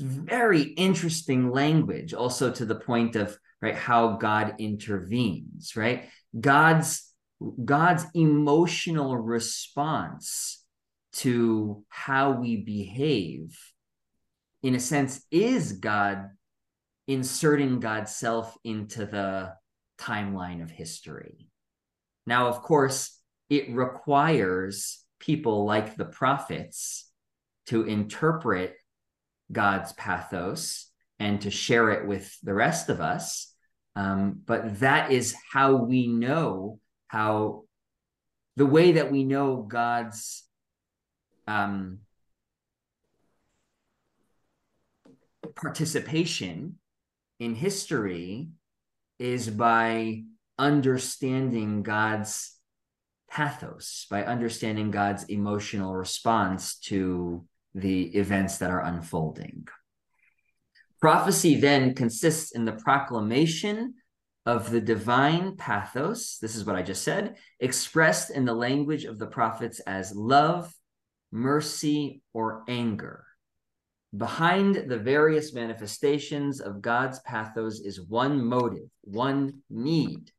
[0.00, 0.24] Mm-hmm.
[0.24, 6.08] Very interesting language, also to the point of right how God intervenes, right?
[6.38, 7.10] God's
[7.64, 10.64] God's emotional response
[11.14, 13.56] to how we behave,
[14.62, 16.30] in a sense, is God
[17.06, 19.52] inserting God's self into the
[19.98, 21.48] timeline of history.
[22.26, 27.10] Now, of course, it requires people like the prophets
[27.66, 28.76] to interpret
[29.50, 33.52] God's pathos and to share it with the rest of us.
[33.96, 37.64] Um, but that is how we know how
[38.56, 40.44] the way that we know God's
[41.46, 42.00] um,
[45.54, 46.78] participation
[47.38, 48.48] in history
[49.18, 50.22] is by
[50.58, 52.53] understanding God's
[53.34, 59.66] pathos, by understanding God's emotional response to the events that are unfolding.
[61.00, 63.94] Prophecy then consists in the proclamation
[64.46, 69.18] of the divine pathos, this is what I just said, expressed in the language of
[69.18, 70.72] the prophets as love,
[71.32, 73.24] mercy, or anger.
[74.16, 80.30] Behind the various manifestations of God's pathos is one motive, one need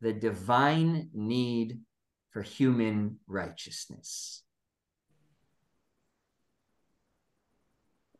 [0.00, 1.78] the divine need
[2.36, 4.42] for human righteousness.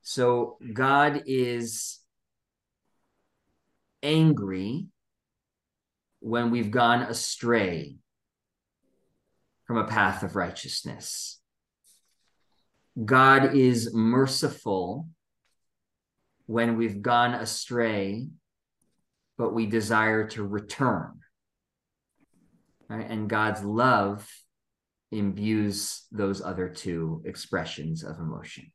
[0.01, 1.99] So God is
[4.03, 4.87] angry
[6.21, 7.97] when we've gone astray
[9.67, 11.39] from a path of righteousness.
[13.05, 15.11] God is merciful
[16.47, 18.29] when we've gone astray,
[19.37, 21.21] but we desire to return.
[22.89, 23.09] Right?
[23.09, 24.29] And God's love
[25.13, 28.73] imbues those other two expressions of emotion.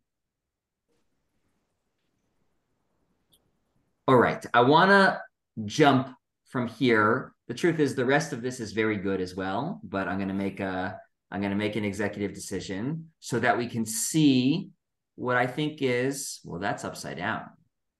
[4.07, 5.21] All right, I want to
[5.65, 6.09] jump
[6.49, 7.33] from here.
[7.47, 10.27] The truth is, the rest of this is very good as well, but I'm going
[10.27, 10.97] to make a
[11.33, 14.71] I'm going to make an executive decision so that we can see
[15.15, 17.43] what I think is well, that's upside down.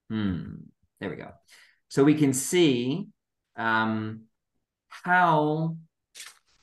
[0.10, 0.56] Hmm.
[1.00, 1.32] There we go.
[1.88, 3.08] So we can see
[3.56, 4.24] um,
[4.90, 5.78] how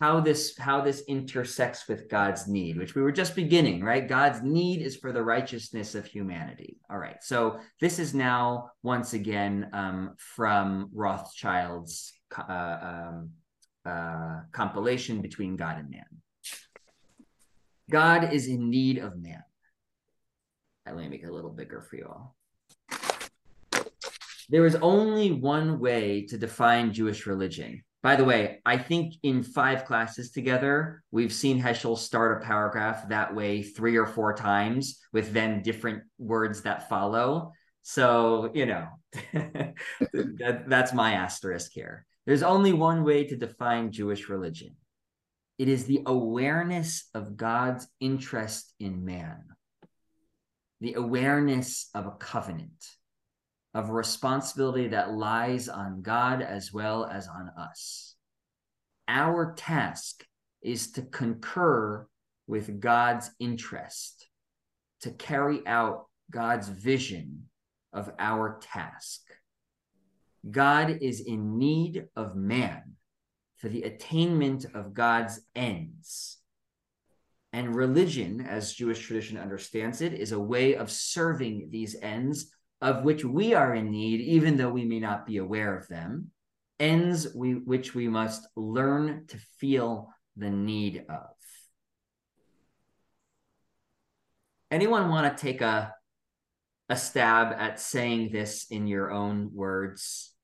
[0.01, 4.09] how this how this intersects with God's need, which we were just beginning, right?
[4.09, 6.79] God's need is for the righteousness of humanity.
[6.89, 13.31] All right, so this is now once again um, from Rothschild's uh, um,
[13.85, 16.07] uh, compilation between God and man.
[17.91, 19.43] God is in need of man.
[20.87, 22.37] Let me make it a little bigger for you all.
[24.49, 29.43] There is only one way to define Jewish religion by the way, I think in
[29.43, 35.01] five classes together, we've seen Heschel start a paragraph that way three or four times
[35.13, 37.53] with then different words that follow.
[37.83, 38.87] So, you know,
[39.33, 42.07] that, that's my asterisk here.
[42.27, 44.77] There's only one way to define Jewish religion
[45.59, 49.43] it is the awareness of God's interest in man,
[50.81, 52.85] the awareness of a covenant
[53.75, 58.15] of responsibility that lies on God as well as on us.
[59.07, 60.25] Our task
[60.63, 62.07] is to concur
[62.47, 64.29] with God's interest,
[65.03, 67.45] to carry out God's vision
[67.93, 69.23] of our task.
[70.51, 72.95] God is in need of man
[73.57, 76.39] for the attainment of God's ends.
[77.53, 83.05] And religion, as Jewish tradition understands it, is a way of serving these ends of
[83.05, 86.31] which we are in need, even though we may not be aware of them,
[86.79, 91.31] ends we, which we must learn to feel the need of.
[94.71, 95.95] Anyone want to take a,
[96.89, 100.35] a stab at saying this in your own words?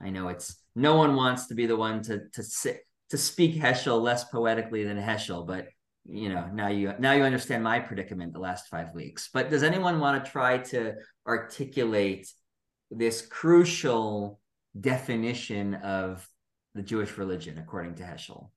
[0.00, 2.80] I know it's no one wants to be the one to to sit
[3.10, 5.68] to speak Heschel less poetically than Heschel, but
[6.06, 9.30] you know now you now you understand my predicament the last five weeks.
[9.32, 10.94] But does anyone want to try to
[11.26, 12.30] articulate
[12.90, 14.40] this crucial
[14.78, 16.28] definition of
[16.74, 18.50] the jewish religion according to heschel?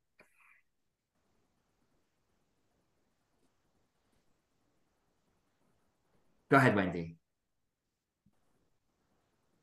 [6.49, 7.17] Go ahead wendy.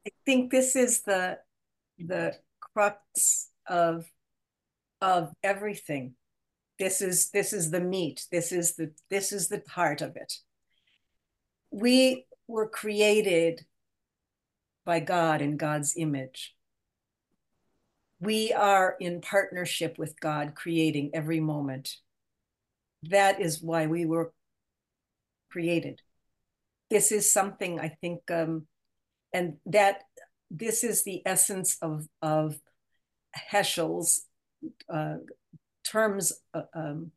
[0.06, 1.38] I think this is the
[1.98, 4.06] the crux of
[5.00, 6.14] of everything.
[6.84, 8.26] This is this is the meat.
[8.30, 10.34] This is the this is the heart of it.
[11.70, 13.64] We were created
[14.84, 16.54] by God in God's image.
[18.20, 21.96] We are in partnership with God, creating every moment.
[23.04, 24.34] That is why we were
[25.50, 26.02] created.
[26.90, 28.66] This is something I think, um,
[29.32, 30.02] and that
[30.50, 32.56] this is the essence of of
[33.34, 34.26] Heschel's
[34.92, 35.16] uh,
[35.84, 37.12] terms uh, um,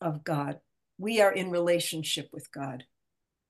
[0.00, 0.60] of God.
[0.98, 2.84] We are in relationship with God.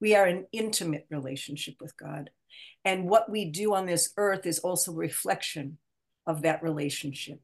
[0.01, 2.31] We are in intimate relationship with God.
[2.85, 5.79] And what we do on this earth is also a reflection
[6.27, 7.41] of that relationship.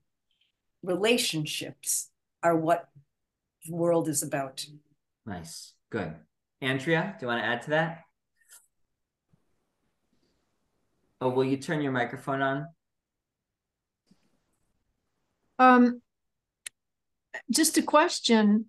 [0.83, 2.11] Relationships
[2.43, 2.89] are what
[3.67, 4.65] the world is about.
[5.27, 5.75] Nice.
[5.91, 6.15] Good.
[6.61, 8.05] Andrea, do you want to add to that?
[11.21, 12.69] Oh, will you turn your microphone on?
[15.59, 16.01] Um,
[17.51, 18.67] just a question.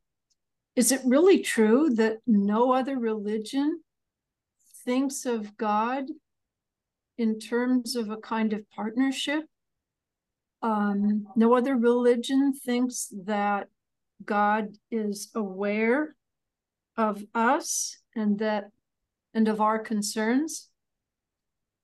[0.76, 3.82] Is it really true that no other religion
[4.86, 6.06] thinks of God
[7.18, 9.44] in terms of a kind of partnership?
[10.62, 13.68] Um, no other religion thinks that
[14.24, 16.16] God is aware
[16.98, 18.72] of us and that
[19.34, 20.69] and of our concerns.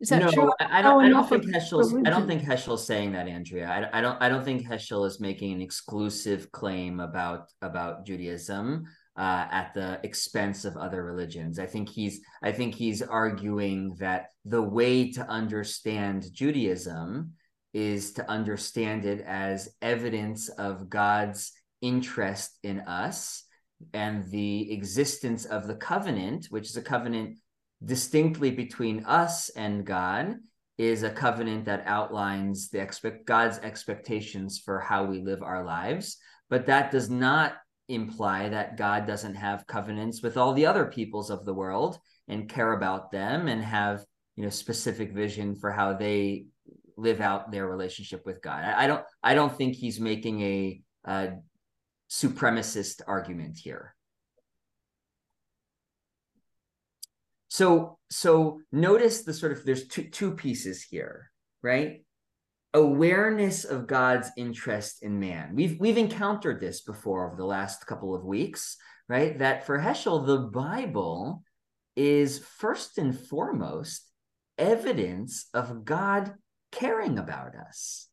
[0.06, 0.52] Is that no, true?
[0.60, 1.04] I, I don't.
[1.04, 1.92] I don't think Heschel's.
[2.06, 3.68] I don't think Heschel's saying that, Andrea.
[3.68, 4.22] I, I don't.
[4.22, 8.86] I don't think Heschel is making an exclusive claim about about Judaism
[9.18, 11.58] uh, at the expense of other religions.
[11.58, 12.22] I think he's.
[12.44, 17.34] I think he's arguing that the way to understand Judaism
[17.74, 21.52] is to understand it as evidence of God's
[21.82, 23.44] interest in us
[23.92, 27.40] and the existence of the covenant, which is a covenant
[27.84, 30.36] distinctly between us and God
[30.78, 36.18] is a covenant that outlines the expect God's expectations for how we live our lives,
[36.50, 37.54] but that does not
[37.88, 42.50] imply that God doesn't have covenants with all the other peoples of the world and
[42.50, 44.04] care about them and have
[44.36, 46.48] you know specific vision for how they
[46.98, 48.64] live out their relationship with God.
[48.64, 51.30] I, I don't I don't think he's making a, a
[52.10, 53.95] supremacist argument here.
[57.56, 61.32] So so notice the sort of there's two two pieces here,
[61.64, 62.04] right?
[62.74, 65.56] Awareness of God's interest in man.
[65.56, 68.76] We've we've encountered this before over the last couple of weeks,
[69.08, 69.40] right?
[69.40, 71.44] That for Heschel, the Bible
[71.96, 74.02] is first and foremost
[74.58, 76.34] evidence of God
[76.74, 78.10] caring about us,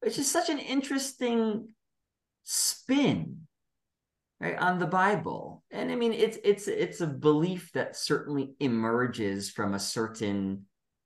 [0.00, 1.68] which is such an interesting
[2.44, 3.46] spin
[4.40, 9.50] right on the bible and i mean it's it's it's a belief that certainly emerges
[9.50, 10.64] from a certain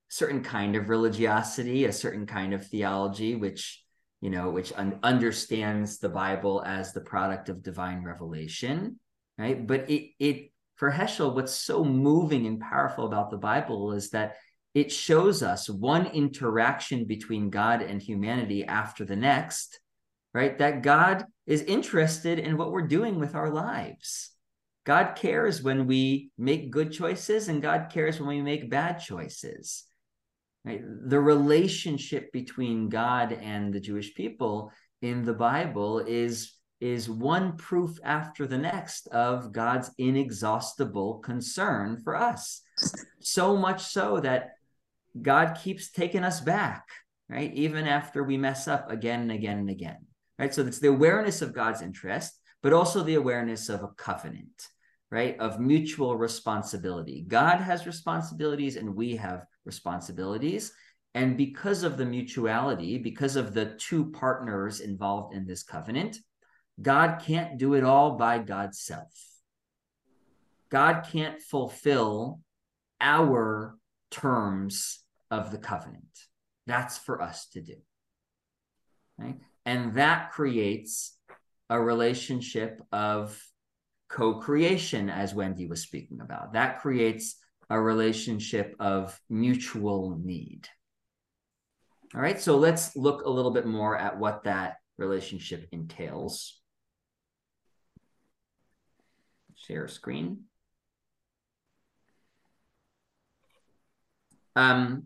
[0.09, 3.83] certain kind of religiosity a certain kind of theology which
[4.21, 8.99] you know which un- understands the bible as the product of divine revelation
[9.39, 14.11] right but it it for heschel what's so moving and powerful about the bible is
[14.11, 14.37] that
[14.75, 19.81] it shows us one interaction between god and humanity after the next
[20.35, 20.59] right?
[20.59, 24.31] That God is interested in what we're doing with our lives.
[24.85, 29.85] God cares when we make good choices, and God cares when we make bad choices.
[30.65, 30.83] Right?
[30.83, 34.73] The relationship between God and the Jewish people
[35.03, 42.17] in the Bible is, is one proof after the next of God's inexhaustible concern for
[42.17, 42.63] us.
[43.21, 44.53] So much so that
[45.21, 46.85] God keeps taking us back,
[47.29, 47.53] right?
[47.55, 50.07] Even after we mess up again and again and again
[50.39, 50.55] right?
[50.55, 54.69] So it's the awareness of God's interest, but also the awareness of a covenant,
[55.11, 55.39] right?
[55.39, 57.25] Of mutual responsibility.
[57.27, 60.73] God has responsibilities and we have responsibilities.
[61.15, 66.17] And because of the mutuality, because of the two partners involved in this covenant,
[66.83, 69.13] God can't do it all by God's self.
[70.71, 72.41] God can't fulfill
[73.01, 73.77] our
[74.11, 76.05] terms of the covenant.
[76.67, 77.77] That's for us to do.
[79.17, 79.37] Right?
[79.67, 81.17] And that creates
[81.71, 83.41] a relationship of
[84.09, 86.53] co creation, as Wendy was speaking about.
[86.53, 87.37] That creates
[87.71, 90.69] a relationship of mutual need.
[92.15, 96.61] All right, so let's look a little bit more at what that relationship entails.
[99.57, 100.45] Share screen.
[104.55, 105.05] Um,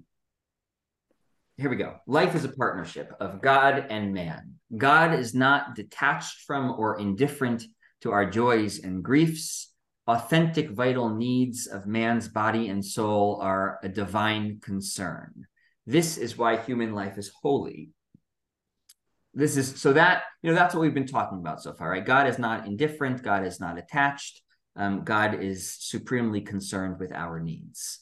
[1.59, 1.97] here we go.
[2.07, 4.55] Life is a partnership of God and man.
[4.77, 7.65] God is not detached from or indifferent
[8.03, 9.73] to our joys and griefs.
[10.07, 15.47] Authentic vital needs of man's body and soul are a divine concern.
[15.87, 17.91] This is why human life is holy.
[19.35, 22.07] this is so that you know that's what we've been talking about so far right
[22.07, 24.43] god is not indifferent god is not attached
[24.77, 28.01] um, god is supremely concerned with our needs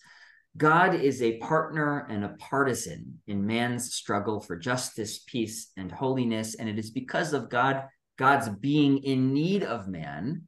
[0.57, 6.55] god is a partner and a partisan in man's struggle for justice peace and holiness
[6.55, 7.85] and it is because of god
[8.19, 10.43] god's being in need of man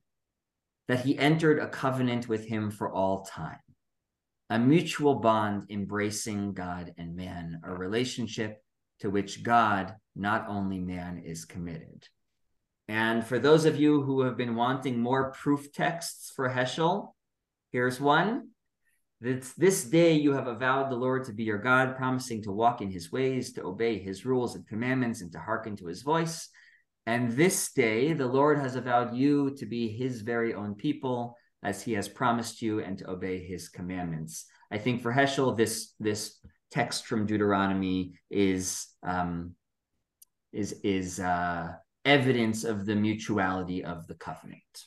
[0.86, 3.58] that he entered a covenant with him for all time
[4.50, 8.62] a mutual bond embracing god and man a relationship
[9.00, 12.08] to which God, not only man, is committed.
[12.88, 17.12] And for those of you who have been wanting more proof texts for Heschel,
[17.70, 18.50] here's one.
[19.20, 22.80] This, this day you have avowed the Lord to be your God, promising to walk
[22.80, 26.48] in his ways, to obey his rules and commandments, and to hearken to his voice.
[27.06, 31.82] And this day the Lord has avowed you to be his very own people, as
[31.82, 34.44] he has promised you, and to obey his commandments.
[34.70, 36.38] I think for Heschel, this this
[36.70, 39.54] text from Deuteronomy is um,
[40.52, 41.72] is is uh,
[42.04, 44.86] evidence of the mutuality of the covenant.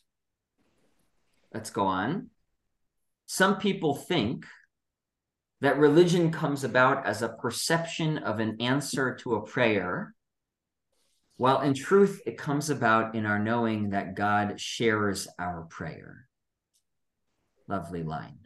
[1.53, 2.29] Let's go on.
[3.33, 4.45] Some people think
[5.61, 10.13] that religion comes about as a perception of an answer to a prayer,
[11.37, 16.27] while in truth it comes about in our knowing that God shares our prayer.
[17.69, 18.39] Lovely line.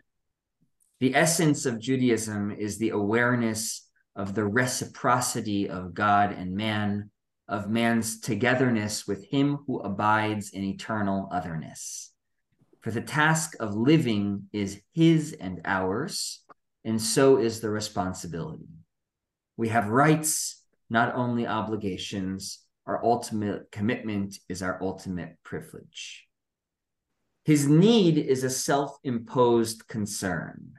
[0.99, 7.09] The essence of Judaism is the awareness of the reciprocity of God and man,
[7.47, 12.11] of man's togetherness with him who abides in eternal otherness.
[12.85, 16.43] For the task of living is his and ours,
[16.83, 18.69] and so is the responsibility.
[19.57, 22.59] We have rights, not only obligations.
[22.85, 26.27] Our ultimate commitment is our ultimate privilege.
[27.43, 30.73] His need is a self imposed concern.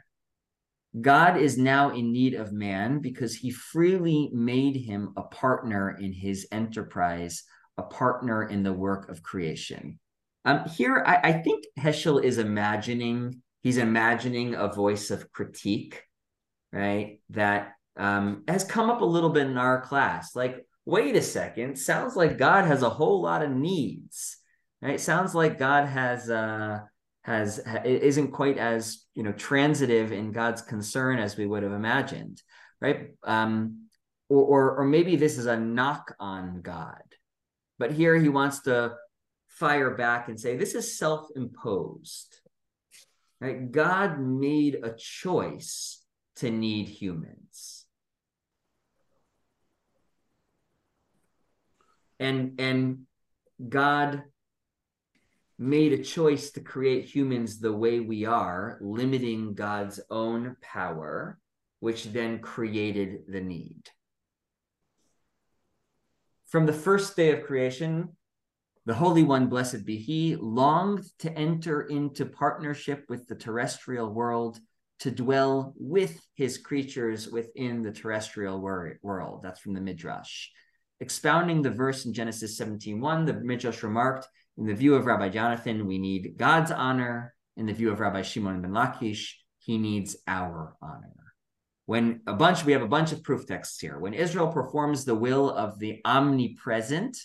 [1.01, 6.13] God is now in need of man because he freely made him a partner in
[6.13, 7.43] his enterprise,
[7.77, 9.99] a partner in the work of creation.
[10.47, 16.01] Um, here, I, I think Heschel is imagining, he's imagining a voice of critique,
[16.73, 17.21] right?
[17.31, 20.37] That um, has come up a little bit in our class.
[20.37, 24.37] Like, wait a second, sounds like God has a whole lot of needs,
[24.81, 25.01] right?
[25.01, 26.79] Sounds like God has, uh,
[27.23, 32.41] has isn't quite as you know transitive in God's concern as we would have imagined,
[32.81, 33.09] right?
[33.25, 33.89] Um,
[34.29, 37.03] or, or or maybe this is a knock on God,
[37.81, 38.95] but here he wants to
[39.57, 42.41] fire back and say this is self-imposed,
[43.41, 43.71] right?
[43.71, 46.03] God made a choice
[46.37, 47.87] to need humans.
[52.19, 53.07] And and
[53.69, 54.23] God
[55.59, 61.39] made a choice to create humans the way we are, limiting God's own power,
[61.81, 63.89] which then created the need.
[66.47, 68.17] From the first day of creation,
[68.87, 74.59] the Holy One, blessed be He, longed to enter into partnership with the terrestrial world,
[75.01, 79.43] to dwell with His creatures within the terrestrial wor- world.
[79.43, 80.49] That's from the Midrash.
[81.01, 85.87] Expounding the verse in Genesis 17:1, the Midrash remarked, in the view of Rabbi Jonathan,
[85.87, 87.35] we need God's honor.
[87.57, 91.13] In the view of Rabbi Shimon ben Lakish, he needs our honor.
[91.87, 93.99] When a bunch, we have a bunch of proof texts here.
[93.99, 97.17] When Israel performs the will of the omnipresent,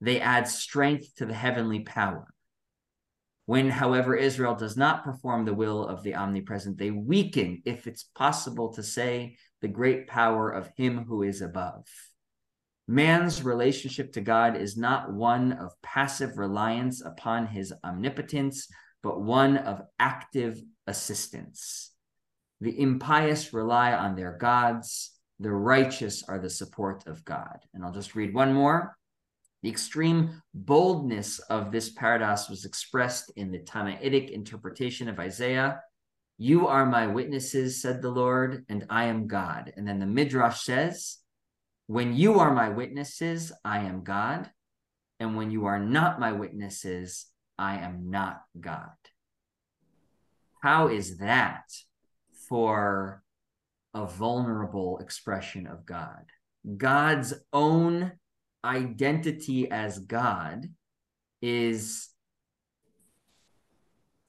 [0.00, 2.26] they add strength to the heavenly power.
[3.46, 8.02] When, however, Israel does not perform the will of the omnipresent, they weaken, if it's
[8.02, 11.86] possible to say, the great power of him who is above.
[12.88, 18.68] Man's relationship to God is not one of passive reliance upon his omnipotence,
[19.02, 21.92] but one of active assistance.
[22.60, 27.58] The impious rely on their gods, the righteous are the support of God.
[27.74, 28.96] And I'll just read one more.
[29.62, 35.80] The extreme boldness of this paradox was expressed in the Tannaitic interpretation of Isaiah.
[36.38, 39.72] You are my witnesses, said the Lord, and I am God.
[39.76, 41.18] And then the Midrash says,
[41.86, 44.50] when you are my witnesses, I am God.
[45.18, 47.26] And when you are not my witnesses,
[47.58, 48.90] I am not God.
[50.62, 51.64] How is that
[52.48, 53.22] for
[53.94, 56.24] a vulnerable expression of God?
[56.76, 58.12] God's own
[58.66, 60.66] identity as God
[61.40, 62.08] is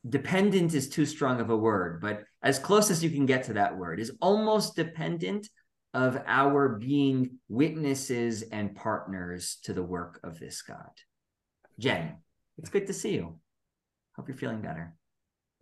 [0.07, 3.53] dependent is too strong of a word, but as close as you can get to
[3.53, 5.49] that word is almost dependent
[5.93, 10.91] of our being witnesses and partners to the work of this God.
[11.79, 12.17] Jen,
[12.57, 13.39] it's good to see you.
[14.15, 14.93] Hope you're feeling better.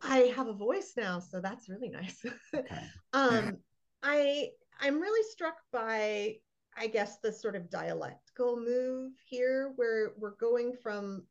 [0.01, 2.23] I have a voice now, so that's really nice.
[2.53, 2.83] Okay.
[3.13, 3.57] um,
[4.03, 4.49] I
[4.79, 6.35] I'm really struck by
[6.77, 11.23] I guess the sort of dialectical move here, where we're going from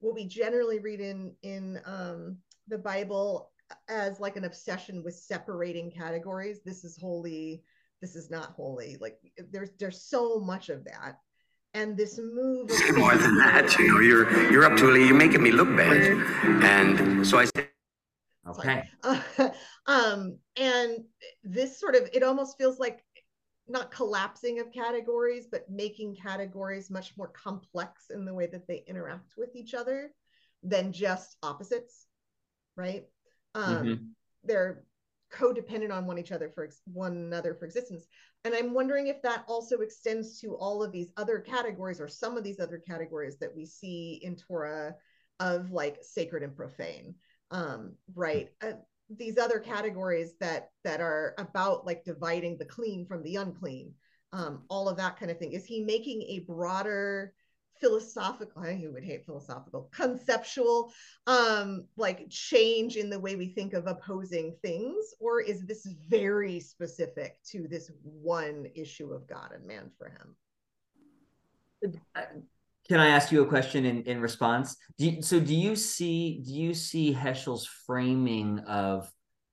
[0.00, 2.38] what we generally read in in um,
[2.68, 3.50] the Bible
[3.88, 6.60] as like an obsession with separating categories.
[6.64, 7.62] This is holy.
[8.00, 8.96] This is not holy.
[9.00, 9.18] Like
[9.50, 11.18] there's there's so much of that,
[11.74, 12.70] and this move.
[12.96, 15.06] More than that, you know, you're you're up to it.
[15.06, 16.02] You're making me look bad,
[16.62, 17.68] and so I said.
[18.44, 18.82] Okay.
[19.86, 20.98] um, and
[21.44, 23.04] this sort of it almost feels like
[23.68, 28.84] not collapsing of categories, but making categories much more complex in the way that they
[28.86, 30.12] interact with each other
[30.62, 32.06] than just opposites,
[32.76, 33.04] right?
[33.54, 34.04] Um, mm-hmm.
[34.44, 34.84] They're
[35.32, 38.06] codependent on one each other for ex- one another for existence,
[38.44, 42.36] and I'm wondering if that also extends to all of these other categories or some
[42.36, 44.94] of these other categories that we see in Torah
[45.38, 47.14] of like sacred and profane,
[47.50, 48.50] um, right?
[48.60, 48.72] Uh,
[49.18, 53.94] these other categories that that are about like dividing the clean from the unclean
[54.32, 55.52] um, all of that kind of thing.
[55.52, 57.34] Is he making a broader
[57.80, 60.92] philosophical i would hate philosophical conceptual
[61.26, 65.14] um like change in the way we think of opposing things?
[65.18, 70.36] Or is this very specific to this one issue of god and man for him
[72.88, 74.76] can I ask you a question in, in response?
[74.98, 79.10] Do you, so do you see do you see Heschel's framing of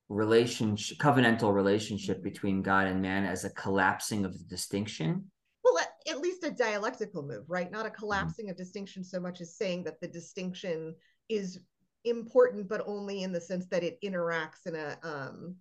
[0.10, 5.32] relationship covenantal relationship between God and man as a collapsing of the distinction?
[5.64, 7.72] Well, at, at least a dialectical move, right?
[7.72, 8.00] Not a mm-hmm.
[8.00, 8.52] collapsing mm-hmm.
[8.52, 10.96] of distinction so much as saying that the distinction
[11.28, 11.60] is
[12.06, 15.56] important, but only in the sense that it interacts in a um,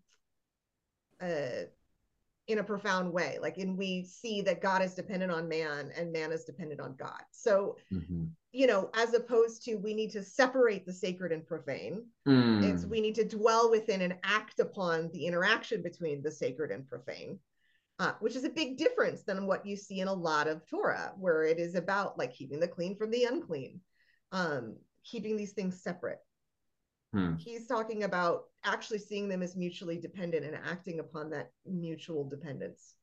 [1.21, 1.66] a
[2.49, 6.11] in a profound way like and we see that god is dependent on man and
[6.11, 8.24] man is dependent on god so mm-hmm.
[8.53, 12.62] you know as opposed to we need to separate the sacred and profane mm.
[12.62, 16.88] it's we need to dwell within and act upon the interaction between the sacred and
[16.88, 17.38] profane
[18.01, 21.12] uh, which is a big difference than what you see in a lot of torah
[21.18, 23.78] where it is about like keeping the clean from the unclean
[24.32, 24.74] um
[25.05, 26.20] keeping these things separate
[27.12, 27.36] Hmm.
[27.36, 32.94] He's talking about actually seeing them as mutually dependent and acting upon that mutual dependence.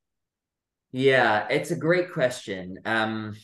[0.91, 2.79] Yeah, it's a great question.
[2.85, 3.35] Um,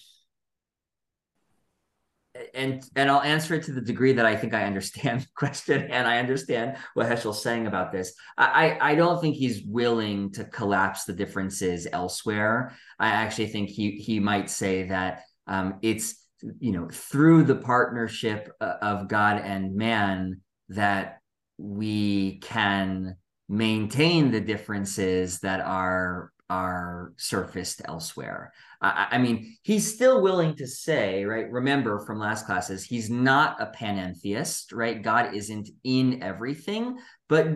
[2.54, 5.92] and and I'll answer it to the degree that I think I understand the question
[5.92, 8.14] and I understand what Heschel's saying about this.
[8.38, 12.74] I I don't think he's willing to collapse the differences elsewhere.
[13.00, 16.26] I actually think he he might say that um, it's
[16.60, 21.21] you know through the partnership uh, of God and man that
[21.62, 23.16] we can
[23.48, 28.52] maintain the differences that are are surfaced elsewhere.
[28.82, 31.50] I, I, mean, he's still willing to say, right?
[31.50, 35.02] Remember from last classes, he's not a panentheist, right?
[35.02, 36.98] God isn't in everything,
[37.30, 37.48] but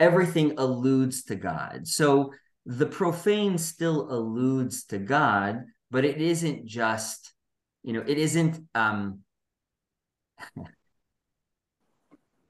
[0.00, 1.86] everything alludes to God.
[1.86, 2.32] So
[2.64, 7.34] the profane still alludes to God, but it isn't just,
[7.82, 9.20] you know, it isn't um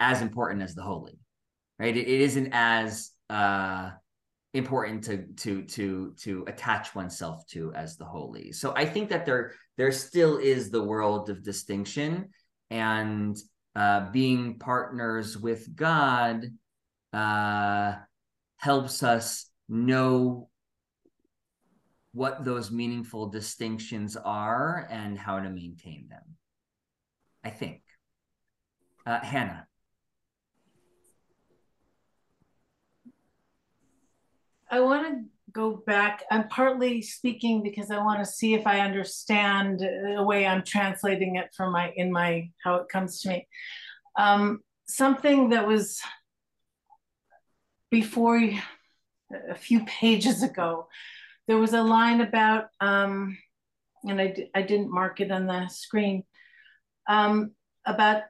[0.01, 1.19] as important as the holy,
[1.79, 1.97] right?
[1.97, 3.91] it, it isn't as uh,
[4.55, 8.53] important to to to to attach oneself to as the holy.
[8.53, 12.31] So I think that there there still is the world of distinction,
[12.71, 13.37] and
[13.77, 16.47] uh, being partners with God
[17.13, 17.95] uh,
[18.57, 20.49] helps us know
[22.13, 26.25] what those meaningful distinctions are and how to maintain them.
[27.45, 27.83] I think.
[29.07, 29.68] Uh, Hannah.
[34.71, 36.25] I want to go back.
[36.31, 41.37] I'm partly speaking because I want to see if I understand the way I'm translating
[41.37, 43.49] it from my in my how it comes to me.
[44.19, 46.01] Um, something that was
[47.91, 48.41] before
[49.51, 50.89] a few pages ago,
[51.47, 53.39] there was a line about, um,
[54.05, 56.25] and I, I didn't mark it on the screen,
[57.09, 57.53] um,
[57.87, 58.25] about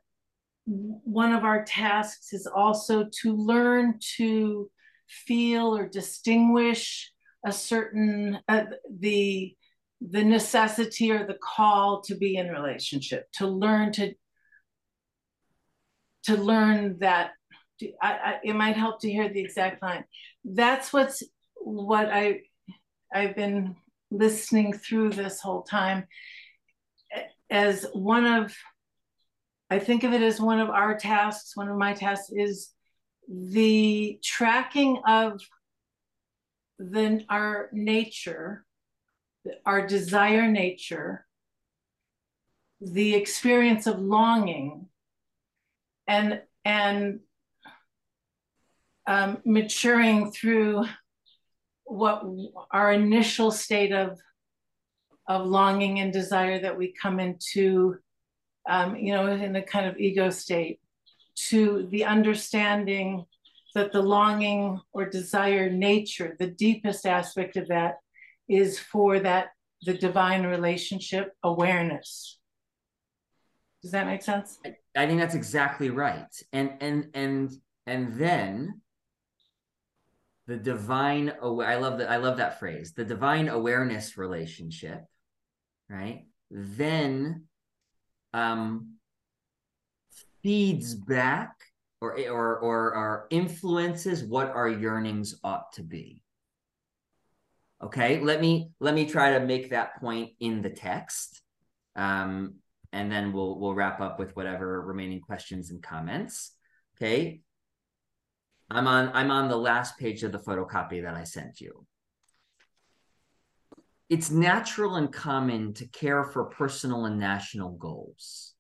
[0.66, 4.70] one of our tasks is also to learn to
[5.08, 7.12] feel or distinguish
[7.46, 8.64] a certain uh,
[9.00, 9.54] the
[10.00, 14.14] the necessity or the call to be in relationship to learn to
[16.24, 17.30] to learn that
[18.02, 20.04] I, I, it might help to hear the exact line.
[20.44, 21.22] That's what's
[21.60, 22.40] what i
[23.12, 23.76] i've been
[24.10, 26.06] listening through this whole time
[27.50, 28.54] as one of
[29.70, 32.70] i think of it as one of our tasks one of my tasks is
[33.28, 35.40] the tracking of
[36.78, 38.64] the our nature,
[39.66, 41.26] our desire nature,
[42.80, 44.86] the experience of longing,
[46.06, 47.20] and and
[49.06, 50.86] um, maturing through
[51.84, 52.24] what
[52.70, 54.18] our initial state of
[55.26, 57.98] of longing and desire that we come into,
[58.68, 60.80] um, you know, in a kind of ego state,
[61.46, 63.24] to the understanding
[63.74, 67.96] that the longing or desire nature, the deepest aspect of that,
[68.48, 69.48] is for that
[69.82, 72.38] the divine relationship awareness.
[73.82, 74.58] Does that make sense?
[74.96, 76.34] I think that's exactly right.
[76.52, 77.52] And and and
[77.86, 78.80] and then
[80.48, 82.94] the divine I love that I love that phrase.
[82.94, 85.04] The divine awareness relationship,
[85.88, 86.26] right?
[86.50, 87.44] Then
[88.34, 88.97] um
[90.42, 91.52] feeds back
[92.00, 96.22] or or or, or influences what our yearnings ought to be.
[97.82, 101.40] Okay, let me let me try to make that point in the text.
[101.96, 102.54] Um,
[102.92, 106.52] and then we'll we'll wrap up with whatever remaining questions and comments.
[106.96, 107.40] Okay.
[108.70, 111.86] I'm on I'm on the last page of the photocopy that I sent you.
[114.08, 118.54] It's natural and common to care for personal and national goals.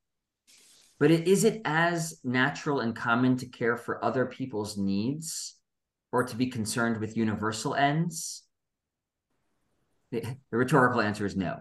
[0.98, 5.56] But is it as natural and common to care for other people's needs
[6.10, 8.42] or to be concerned with universal ends?
[10.10, 11.56] The, the rhetorical answer is no.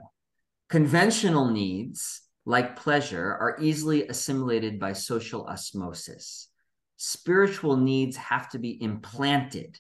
[0.70, 6.48] Conventional needs like pleasure, are easily assimilated by social osmosis.
[6.96, 9.78] Spiritual needs have to be implanted,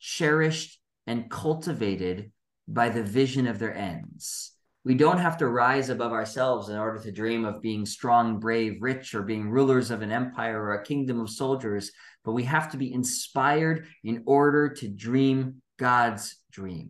[0.00, 2.32] cherished, and cultivated
[2.66, 4.52] by the vision of their ends.
[4.88, 8.78] We don't have to rise above ourselves in order to dream of being strong, brave,
[8.80, 11.92] rich, or being rulers of an empire or a kingdom of soldiers,
[12.24, 16.88] but we have to be inspired in order to dream God's dream.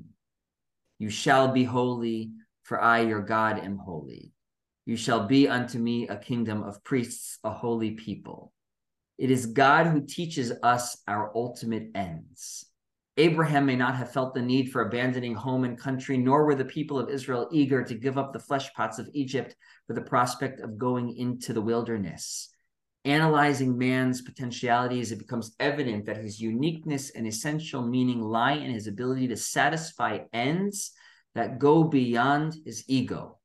[1.01, 2.31] You shall be holy,
[2.63, 4.31] for I, your God, am holy.
[4.87, 8.53] You shall be unto me a kingdom of priests, a holy people.
[9.19, 12.68] It is God who teaches us our ultimate ends.
[13.19, 16.65] Abraham may not have felt the need for abandoning home and country, nor were the
[16.65, 19.57] people of Israel eager to give up the flesh pots of Egypt
[19.87, 22.49] for the prospect of going into the wilderness.
[23.05, 28.87] Analyzing man's potentialities, it becomes evident that his uniqueness and essential meaning lie in his
[28.87, 30.93] ability to satisfy ends
[31.35, 33.39] that go beyond his ego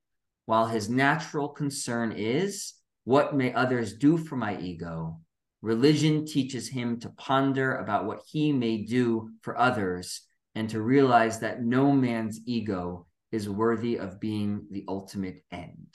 [0.46, 2.74] while his natural concern is,
[3.06, 5.20] what may others do for my ego?
[5.64, 11.40] Religion teaches him to ponder about what he may do for others and to realize
[11.40, 15.88] that no man's ego is worthy of being the ultimate end.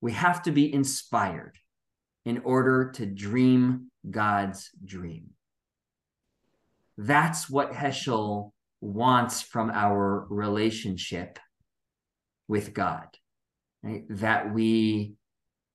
[0.00, 1.58] We have to be inspired
[2.24, 5.30] in order to dream God's dream.
[6.96, 11.40] That's what Heschel wants from our relationship
[12.46, 13.08] with God.
[13.82, 14.04] Right?
[14.10, 15.14] That we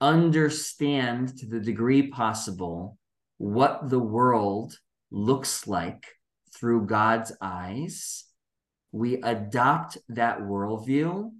[0.02, 2.98] understand to the degree possible
[3.38, 4.78] what the world
[5.12, 6.06] looks like
[6.54, 8.26] through God's eyes.
[8.92, 11.32] We adopt that worldview,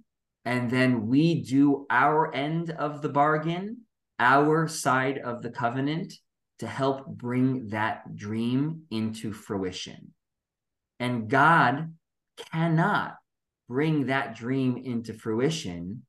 [0.44, 3.82] and then we do our end of the bargain,
[4.18, 6.12] our side of the covenant,
[6.58, 10.14] to help bring that dream into fruition.
[10.98, 11.94] And God
[12.50, 13.16] cannot
[13.68, 16.05] bring that dream into fruition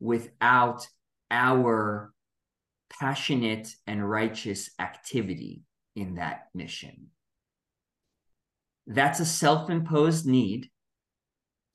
[0.00, 0.86] without
[1.30, 2.12] our
[2.98, 5.62] passionate and righteous activity
[5.94, 7.08] in that mission.
[8.86, 10.70] That's a self imposed need,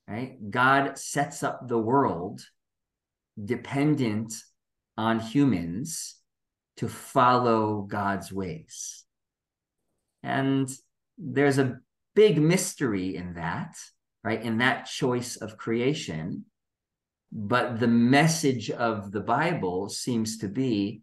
[0.07, 0.37] right?
[0.49, 2.41] God sets up the world
[3.43, 4.33] dependent
[4.97, 6.17] on humans
[6.77, 9.03] to follow God's ways.
[10.23, 10.69] And
[11.17, 11.79] there's a
[12.15, 13.75] big mystery in that,
[14.23, 14.41] right?
[14.41, 16.45] In that choice of creation.
[17.31, 21.01] But the message of the Bible seems to be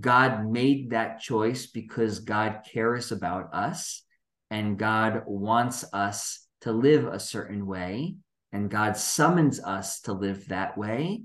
[0.00, 4.04] God made that choice because God cares about us
[4.50, 8.16] and God wants us to live a certain way
[8.52, 11.22] and God summons us to live that way.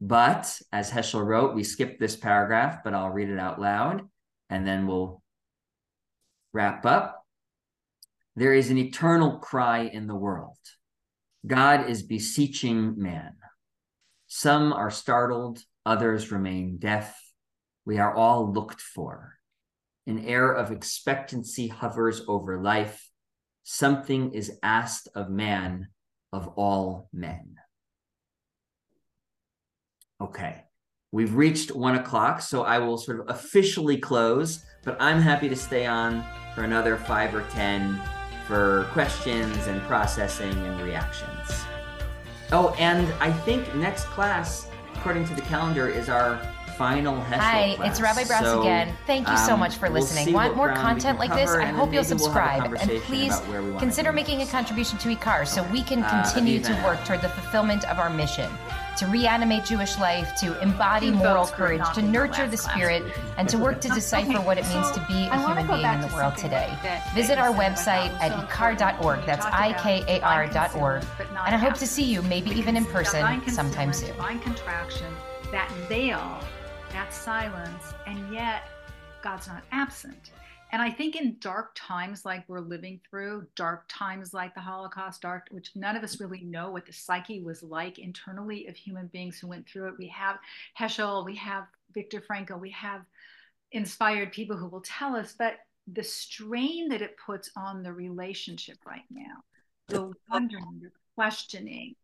[0.00, 4.08] But as Heschel wrote, we skipped this paragraph, but I'll read it out loud
[4.48, 5.22] and then we'll
[6.52, 7.26] wrap up.
[8.36, 10.56] There is an eternal cry in the world.
[11.46, 13.32] God is beseeching man.
[14.28, 17.18] Some are startled, others remain deaf.
[17.86, 19.34] We are all looked for.
[20.06, 23.08] An air of expectancy hovers over life.
[23.62, 25.88] Something is asked of man,
[26.32, 27.56] of all men.
[30.20, 30.64] Okay,
[31.10, 35.56] we've reached one o'clock, so I will sort of officially close, but I'm happy to
[35.56, 36.22] stay on
[36.54, 37.98] for another five or 10
[38.46, 41.67] for questions and processing and reactions.
[42.50, 46.40] Oh, and I think next class, according to the calendar, is our
[46.78, 47.90] final Heschel Hi, class.
[47.90, 48.96] it's Rabbi Brous So, again.
[49.06, 50.32] Thank you so um, much for we'll listening.
[50.32, 51.50] Want more content like this?
[51.50, 52.72] I hope you'll maybe we'll subscribe.
[52.80, 56.02] And please about where we wanna consider making a contribution to IKAR so we can
[56.04, 58.50] Uh, continue to work toward the fulfillment of our mission.
[58.98, 63.04] To reanimate Jewish life, to embody moral courage, to nurture the spirit,
[63.36, 65.66] and to work to decipher Okay, what it means so to be a I human
[65.68, 66.76] being in the to world today.
[67.14, 69.24] Visit our website at ikar.org.
[69.24, 70.50] That's You talked about I-K-A-R.org.
[70.50, 70.70] divine
[71.00, 74.08] consent, but not And I hope to see you, maybe even in person, sometime soon.
[74.08, 75.14] Divine contraction,
[75.52, 76.40] that veil,
[76.92, 78.64] that silence, and yet
[79.22, 80.32] God's not absent.
[80.70, 85.22] And I think in dark times like we're living through, dark times like the Holocaust,
[85.22, 89.06] dark, which none of us really know what the psyche was like internally of human
[89.06, 89.98] beings who went through it.
[89.98, 90.36] We have
[90.78, 91.64] Heschel, we have
[91.94, 93.02] Viktor Frankl, we have
[93.72, 95.54] inspired people who will tell us, but
[95.92, 99.42] the strain that it puts on the relationship right now,
[99.88, 101.94] the wondering, the questioning,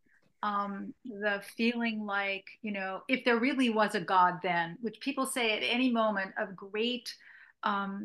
[0.42, 5.26] um, the feeling like, you know, if there really was a God then, which people
[5.26, 7.14] say at any moment of great,
[7.64, 8.04] um,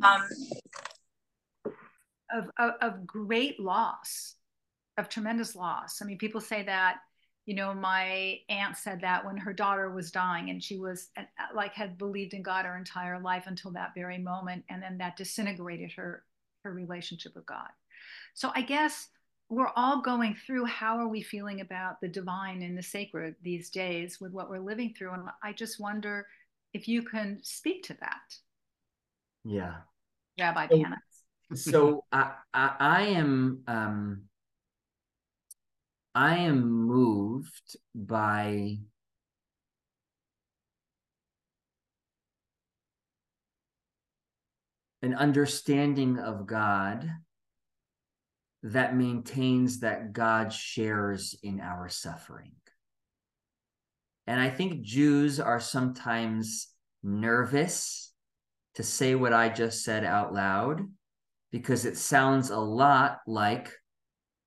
[2.33, 4.35] of, of, of great loss,
[4.97, 6.01] of tremendous loss.
[6.01, 6.97] I mean, people say that,
[7.45, 11.23] you know, my aunt said that when her daughter was dying and she was uh,
[11.55, 14.63] like had believed in God her entire life until that very moment.
[14.69, 16.23] And then that disintegrated her,
[16.63, 17.69] her relationship with God.
[18.33, 19.07] So I guess
[19.49, 23.71] we're all going through how are we feeling about the divine and the sacred these
[23.71, 25.13] days with what we're living through.
[25.13, 26.27] And I just wonder
[26.73, 28.35] if you can speak to that,
[29.43, 29.75] Yeah.
[30.39, 31.57] Rabbi So- Panitz.
[31.57, 34.23] so I, I I am um
[36.15, 38.77] I am moved by
[45.01, 47.09] an understanding of God
[48.63, 52.51] that maintains that God shares in our suffering.
[54.27, 56.67] And I think Jews are sometimes
[57.01, 58.08] nervous
[58.79, 60.79] to say what I just said out loud
[61.51, 63.69] because it sounds a lot like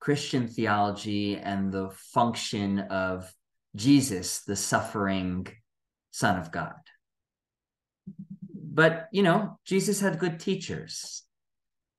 [0.01, 3.31] Christian theology and the function of
[3.77, 5.47] Jesus, the suffering
[6.13, 6.81] Son of God.
[8.55, 11.25] But, you know, Jesus had good teachers.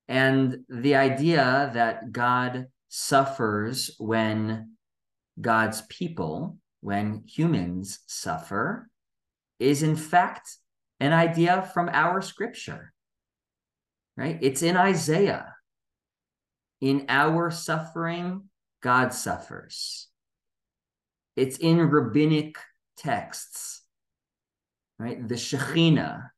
[0.08, 4.72] And the idea that God suffers when
[5.40, 8.90] God's people, when humans suffer,
[9.60, 10.58] is in fact
[11.00, 12.94] an idea from our scripture,
[14.16, 14.38] right?
[14.42, 15.56] It's in Isaiah.
[16.82, 18.50] In our suffering,
[18.82, 20.08] God suffers.
[21.36, 22.58] It's in rabbinic
[22.98, 23.82] texts,
[25.00, 25.28] right?
[25.28, 26.30] The Shekhinah,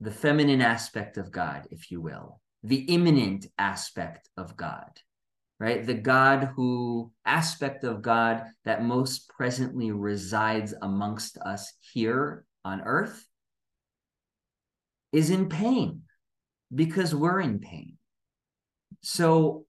[0.00, 4.90] the feminine aspect of God, if you will, the immanent aspect of God,
[5.60, 5.86] right?
[5.86, 13.26] The God who, aspect of God that most presently resides amongst us here on earth
[15.12, 16.02] is in pain
[16.74, 17.96] because we're in pain.
[19.02, 19.66] So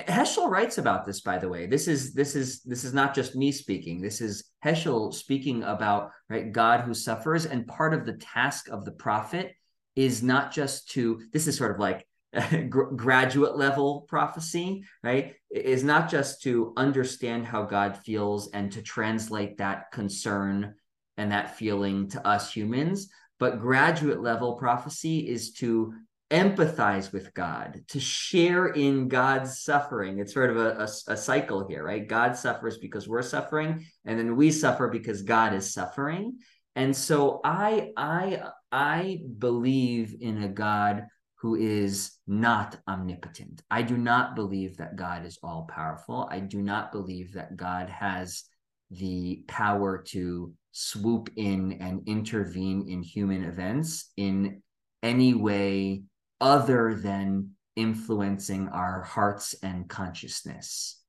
[0.00, 1.66] Heschel writes about this, by the way.
[1.66, 4.00] This is this is this is not just me speaking.
[4.00, 8.84] This is Heschel speaking about right God who suffers, and part of the task of
[8.84, 9.54] the prophet
[9.94, 11.20] is not just to.
[11.32, 12.06] This is sort of like
[12.68, 15.34] graduate level prophecy, right?
[15.50, 20.74] Is not just to understand how God feels and to translate that concern
[21.22, 23.08] and that feeling to us humans,
[23.38, 25.94] but graduate level prophecy is to
[26.32, 30.18] empathize with God, to share in God's suffering.
[30.18, 32.08] It's sort of a, a, a, cycle here, right?
[32.08, 36.38] God suffers because we're suffering, and then we suffer because God is suffering.
[36.74, 38.42] And so I I
[38.72, 41.04] I believe in a God
[41.36, 43.62] who is not omnipotent.
[43.70, 46.26] I do not believe that God is all powerful.
[46.32, 48.44] I do not believe that God has
[48.92, 54.62] the power to swoop in and intervene in human events in
[55.02, 56.02] any way
[56.40, 61.00] other than influencing our hearts and consciousness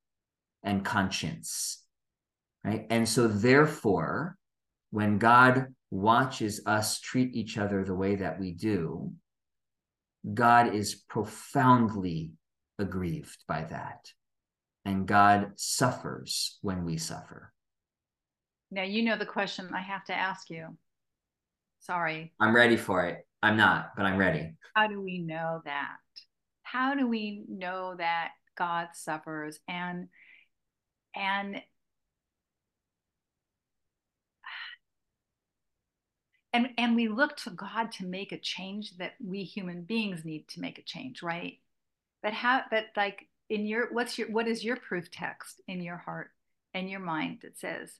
[0.62, 1.84] and conscience
[2.64, 2.86] right?
[2.90, 4.36] And so therefore
[4.90, 9.12] when god watches us treat each other the way that we do
[10.32, 12.32] god is profoundly
[12.78, 14.12] aggrieved by that.
[14.84, 17.53] And god suffers when we suffer
[18.70, 20.66] now you know the question i have to ask you
[21.80, 24.54] sorry i'm ready for it I'm not, but I'm ready.
[24.72, 25.96] How do we know that?
[26.62, 30.08] How do we know that God suffers and
[31.14, 31.56] and
[36.54, 40.48] and and we look to God to make a change that we human beings need
[40.48, 41.58] to make a change, right?
[42.22, 45.98] But how but like in your what's your what is your proof text in your
[45.98, 46.30] heart
[46.72, 47.92] and your mind that says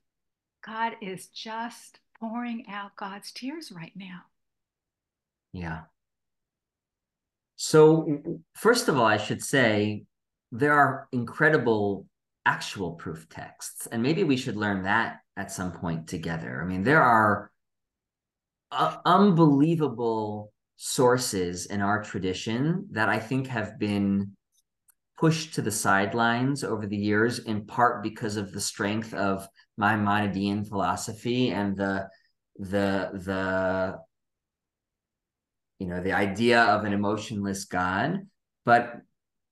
[0.64, 4.22] God is just pouring out God's tears right now.
[5.52, 5.82] Yeah.
[7.56, 10.04] So, first of all, I should say
[10.50, 12.06] there are incredible
[12.46, 16.60] actual proof texts, and maybe we should learn that at some point together.
[16.62, 17.50] I mean, there are
[18.72, 24.36] uh, unbelievable sources in our tradition that I think have been
[25.16, 29.48] pushed to the sidelines over the years, in part because of the strength of
[29.80, 32.08] Maimonidean philosophy and the
[32.58, 33.98] the the
[35.78, 38.26] you know the idea of an emotionless God.
[38.64, 38.94] But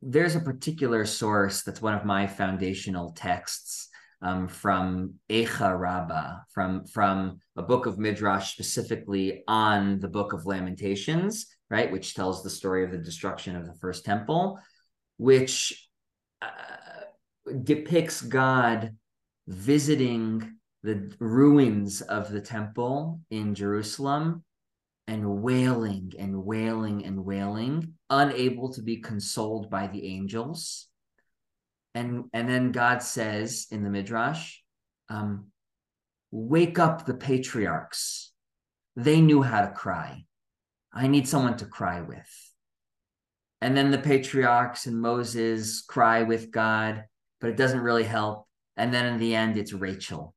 [0.00, 3.88] there's a particular source that's one of my foundational texts
[4.22, 10.46] um, from Eicha Rabbah, from from a book of Midrash specifically on the book of
[10.46, 14.58] Lamentations, right, which tells the story of the destruction of the first temple,
[15.18, 15.88] which
[16.40, 16.46] uh,
[17.64, 18.96] depicts God
[19.46, 24.44] visiting the ruins of the temple in Jerusalem
[25.06, 30.88] and wailing and wailing and wailing, unable to be consoled by the angels.
[31.94, 34.58] And, and then God says in the Midrash,
[35.08, 35.48] um,
[36.30, 38.32] wake up the patriarchs.
[38.96, 40.24] They knew how to cry.
[40.92, 42.52] I need someone to cry with.
[43.60, 47.04] And then the patriarchs and Moses cry with God,
[47.40, 48.48] but it doesn't really help.
[48.76, 50.34] And then in the end, it's Rachel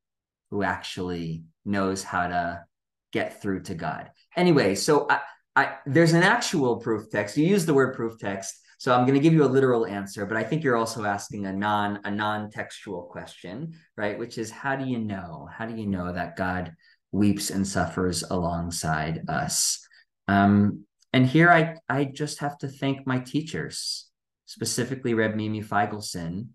[0.52, 2.64] who actually knows how to
[3.12, 4.12] get through to God.
[4.36, 5.20] Anyway, so I,
[5.56, 7.38] I, there's an actual proof text.
[7.38, 10.26] You use the word proof text, so I'm going to give you a literal answer,
[10.26, 14.20] but I think you're also asking a non a non-textual question, right?
[14.20, 15.48] Which is how do you know?
[15.52, 16.74] How do you know that God
[17.12, 19.86] weeps and suffers alongside us?
[20.28, 24.10] Um, and here I I just have to thank my teachers,
[24.46, 26.50] specifically Reb Mimi Feigelson,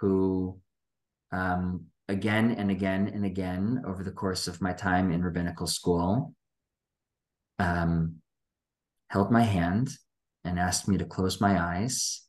[0.00, 0.58] who
[1.32, 6.34] um, again and again and again over the course of my time in rabbinical school
[7.58, 8.16] um,
[9.08, 9.90] held my hand
[10.44, 12.22] and asked me to close my eyes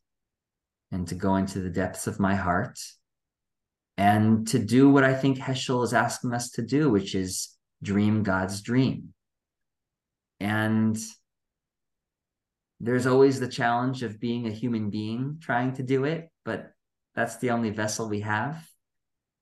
[0.92, 2.78] and to go into the depths of my heart
[3.98, 8.24] and to do what I think Heschel is asking us to do, which is dream
[8.24, 9.14] God's dream.
[10.40, 10.98] And
[12.80, 16.72] there's always the challenge of being a human being trying to do it, but
[17.14, 18.68] that's the only vessel we have.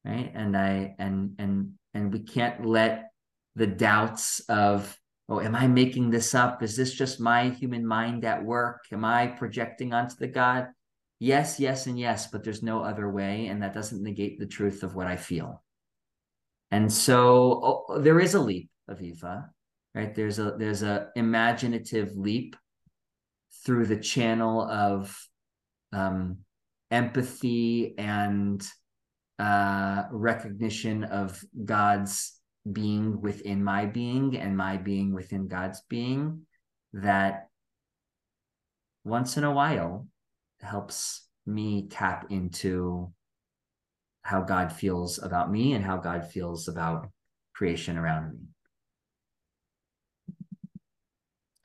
[0.05, 0.31] Right.
[0.33, 3.11] And I, and, and, and we can't let
[3.55, 4.97] the doubts of
[5.29, 6.63] oh, am I making this up?
[6.63, 8.85] Is this just my human mind at work?
[8.91, 10.67] Am I projecting onto the God?
[11.19, 13.47] Yes, yes, and yes, but there's no other way.
[13.47, 15.63] And that doesn't negate the truth of what I feel.
[16.71, 19.49] And so oh, there is a leap, Aviva,
[19.93, 20.13] right?
[20.13, 22.55] There's a there's a imaginative leap
[23.65, 25.15] through the channel of
[25.91, 26.37] um,
[26.91, 28.65] empathy and
[29.39, 32.39] uh, recognition of God's
[32.71, 36.41] being within my being and my being within God's being
[36.93, 37.47] that
[39.03, 40.07] once in a while
[40.61, 43.11] helps me tap into
[44.23, 47.07] how God feels about me and how God feels about
[47.55, 48.39] creation around me.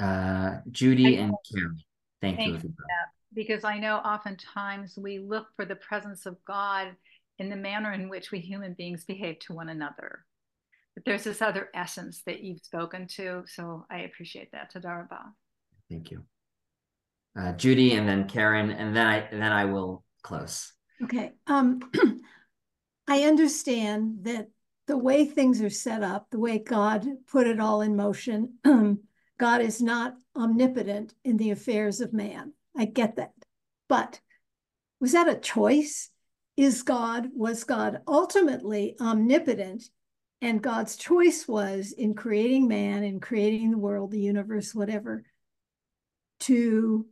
[0.01, 1.79] Uh, Judy and Karen,
[2.21, 2.75] thank, thank you.
[3.35, 6.95] Because I know oftentimes we look for the presence of God
[7.39, 10.25] in the manner in which we human beings behave to one another
[10.95, 13.43] but there's this other essence that you've spoken to.
[13.47, 14.73] So I appreciate that.
[14.73, 15.23] Tadaraba.
[15.91, 16.23] Thank you.
[17.39, 20.73] Uh, Judy and then Karen, and then I and then I will close.
[21.03, 21.33] Okay.
[21.49, 21.81] Um,
[23.09, 24.49] I understand that
[24.87, 28.59] the way things are set up, the way God put it all in motion,
[29.39, 32.53] God is not omnipotent in the affairs of man.
[32.77, 33.33] I get that.
[33.89, 34.21] But
[35.01, 36.11] was that a choice?
[36.57, 39.91] Is God, was God ultimately omnipotent
[40.41, 45.25] and God's choice was in creating man and creating the world, the universe, whatever,
[46.41, 47.07] to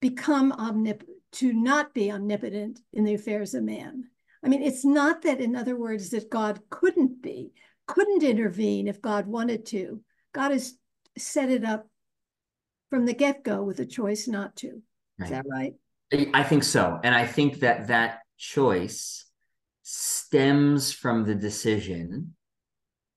[0.00, 4.04] become omnipotent, to not be omnipotent in the affairs of man.
[4.44, 7.52] I mean, it's not that, in other words, that God couldn't be,
[7.86, 10.02] couldn't intervene if God wanted to.
[10.32, 10.74] God has
[11.16, 11.88] set it up
[12.90, 14.82] from the get go with a choice not to.
[15.18, 15.24] Right.
[15.24, 15.74] Is that right?
[16.32, 17.00] I think so.
[17.02, 19.26] And I think that that choice
[19.82, 22.34] stems from the decision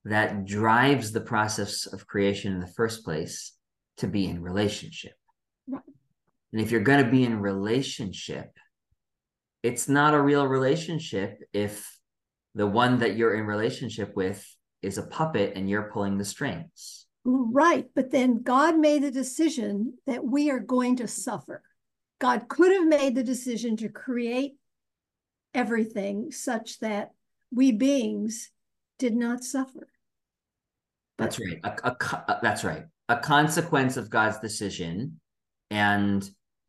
[0.04, 3.52] that drives the process of creation in the first place
[3.98, 5.14] to be in relationship.
[5.68, 5.82] Right.
[6.52, 8.50] And if you're going to be in relationship,
[9.62, 11.88] it's not a real relationship if
[12.54, 14.44] the one that you're in relationship with
[14.82, 17.06] is a puppet and you're pulling the strings.
[17.24, 17.86] Right.
[17.94, 21.62] But then God made the decision that we are going to suffer.
[22.20, 24.54] God could have made the decision to create
[25.54, 27.12] everything such that
[27.54, 28.50] we beings
[28.98, 29.88] did not suffer.
[31.18, 31.58] That's right.
[31.64, 31.96] A, a,
[32.28, 32.84] a, that's right.
[33.08, 35.20] A consequence of God's decision,
[35.70, 36.28] and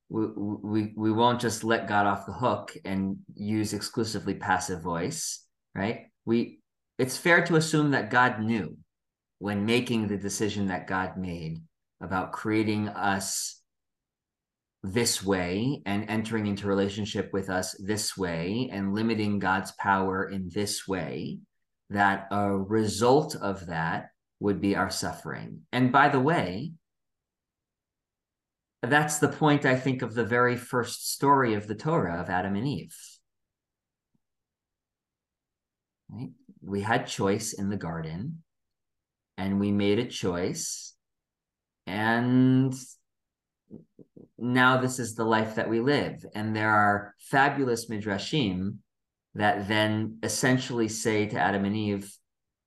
[0.09, 5.45] we, we we won't just let God off the hook and use exclusively passive voice,
[5.73, 6.07] right?
[6.25, 6.59] We
[6.99, 8.77] it's fair to assume that God knew
[9.39, 11.59] when making the decision that God made
[12.01, 13.61] about creating us
[14.83, 20.49] this way and entering into relationship with us this way and limiting God's power in
[20.53, 21.39] this way,
[21.89, 25.61] that a result of that would be our suffering.
[25.71, 26.73] And by the way,
[28.81, 32.55] that's the point, I think, of the very first story of the Torah of Adam
[32.55, 32.97] and Eve.
[36.09, 36.31] Right?
[36.61, 38.43] We had choice in the garden,
[39.37, 40.93] and we made a choice,
[41.87, 42.75] and
[44.43, 46.25] now this is the life that we live.
[46.35, 48.77] And there are fabulous midrashim
[49.35, 52.13] that then essentially say to Adam and Eve,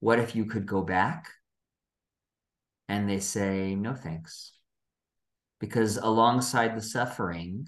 [0.00, 1.28] What if you could go back?
[2.88, 4.52] And they say, No, thanks.
[5.60, 7.66] Because alongside the suffering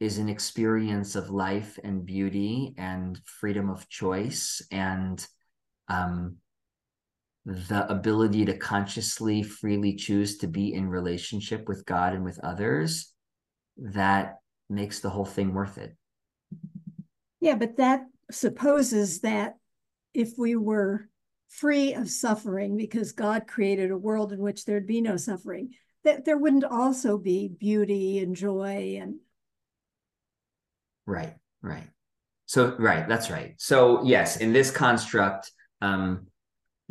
[0.00, 5.26] is an experience of life and beauty and freedom of choice and
[5.88, 6.36] um,
[7.44, 13.12] the ability to consciously, freely choose to be in relationship with God and with others,
[13.78, 14.38] that
[14.68, 15.96] makes the whole thing worth it.
[17.40, 19.56] Yeah, but that supposes that
[20.14, 21.08] if we were
[21.48, 25.70] free of suffering because God created a world in which there'd be no suffering,
[26.04, 29.16] that there wouldn't also be beauty and joy and
[31.06, 31.88] right, right.
[32.46, 33.54] So right, that's right.
[33.58, 35.50] So yes, in this construct,
[35.80, 36.26] um,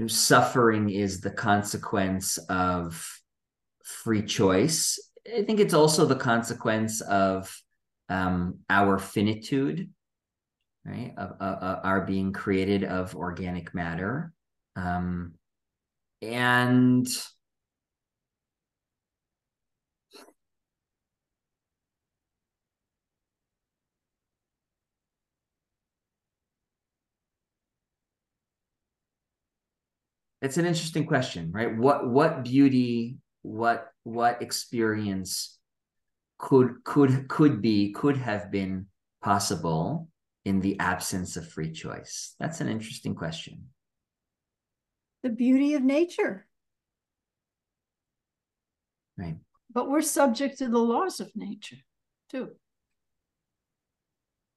[0.05, 3.03] suffering is the consequence of
[3.83, 4.99] free choice.
[5.35, 7.53] I think it's also the consequence of
[8.09, 9.89] um, our finitude,
[10.85, 11.13] right?
[11.17, 14.31] Of, uh, uh, our being created of organic matter.
[14.75, 15.33] Um,
[16.21, 17.07] and
[30.41, 31.75] it's an interesting question, right?
[31.75, 33.17] What what beauty,
[33.47, 35.57] what what experience
[36.37, 38.87] could could could be could have been
[39.23, 40.09] possible
[40.43, 42.35] in the absence of free choice?
[42.39, 43.69] That's an interesting question.
[45.23, 46.45] The beauty of nature.
[49.17, 49.37] Right.
[49.73, 51.77] But we're subject to the laws of nature
[52.29, 52.49] too.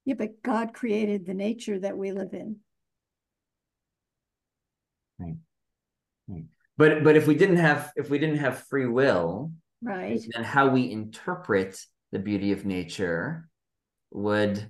[0.04, 2.56] Yeah, but God created the nature that we live in.
[5.18, 5.36] Right.
[6.80, 9.52] But but if we didn't have if we didn't have free will,
[9.82, 11.78] right, then how we interpret
[12.10, 13.50] the beauty of nature
[14.10, 14.66] would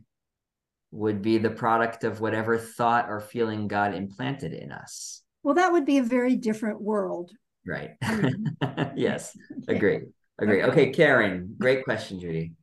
[0.90, 5.22] would be the product of whatever thought or feeling God implanted in us.
[5.44, 7.30] Well, that would be a very different world.
[7.64, 7.90] Right.
[8.96, 9.38] yes.
[9.68, 10.00] Agree.
[10.40, 10.64] Agree.
[10.64, 12.54] Okay, Karen, great question, Judy.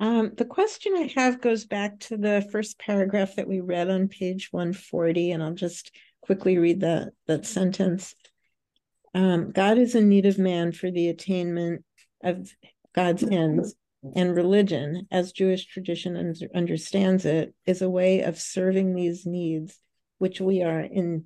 [0.00, 4.08] Um, the question I have goes back to the first paragraph that we read on
[4.08, 5.90] page 140, and I'll just
[6.22, 8.14] quickly read that that sentence.
[9.14, 11.84] Um, God is in need of man for the attainment
[12.22, 12.52] of
[12.94, 13.74] God's ends,
[14.14, 19.78] and religion, as Jewish tradition understands it, is a way of serving these needs,
[20.18, 21.24] which we are in,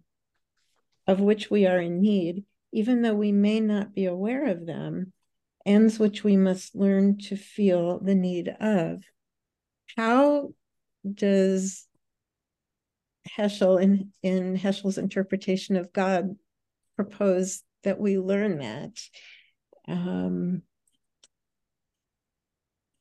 [1.07, 5.13] of which we are in need, even though we may not be aware of them,
[5.67, 9.05] ends which we must learn to feel the need of.
[9.97, 10.55] How
[11.11, 11.87] does
[13.39, 16.37] Heschel in, in Heschel's interpretation of God
[16.97, 18.99] proposed that we learn that.
[19.89, 20.63] Um,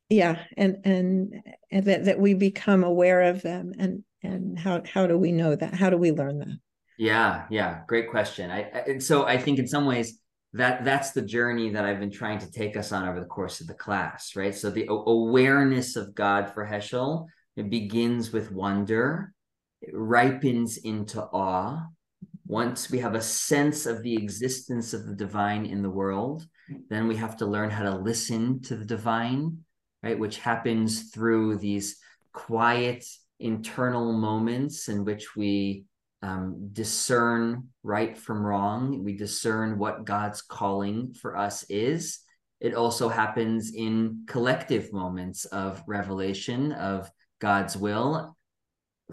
[0.09, 1.33] yeah, and and
[1.71, 5.55] and that, that we become aware of them and and how how do we know
[5.55, 5.73] that?
[5.73, 6.59] How do we learn that?
[6.97, 8.51] Yeah, yeah, great question.
[8.51, 10.19] I, I and so I think in some ways
[10.53, 13.61] that that's the journey that I've been trying to take us on over the course
[13.61, 14.53] of the class, right?
[14.53, 19.33] So the awareness of God for Heschel it begins with wonder
[19.81, 21.87] it ripens into awe.
[22.45, 26.45] Once we have a sense of the existence of the divine in the world,
[26.89, 29.57] then we have to learn how to listen to the divine,
[30.03, 30.19] right?
[30.19, 31.97] Which happens through these
[32.33, 33.05] quiet
[33.39, 35.85] internal moments in which we
[36.21, 39.03] um, discern right from wrong.
[39.03, 42.19] We discern what God's calling for us is.
[42.59, 47.09] It also happens in collective moments of revelation of
[47.39, 48.35] God's will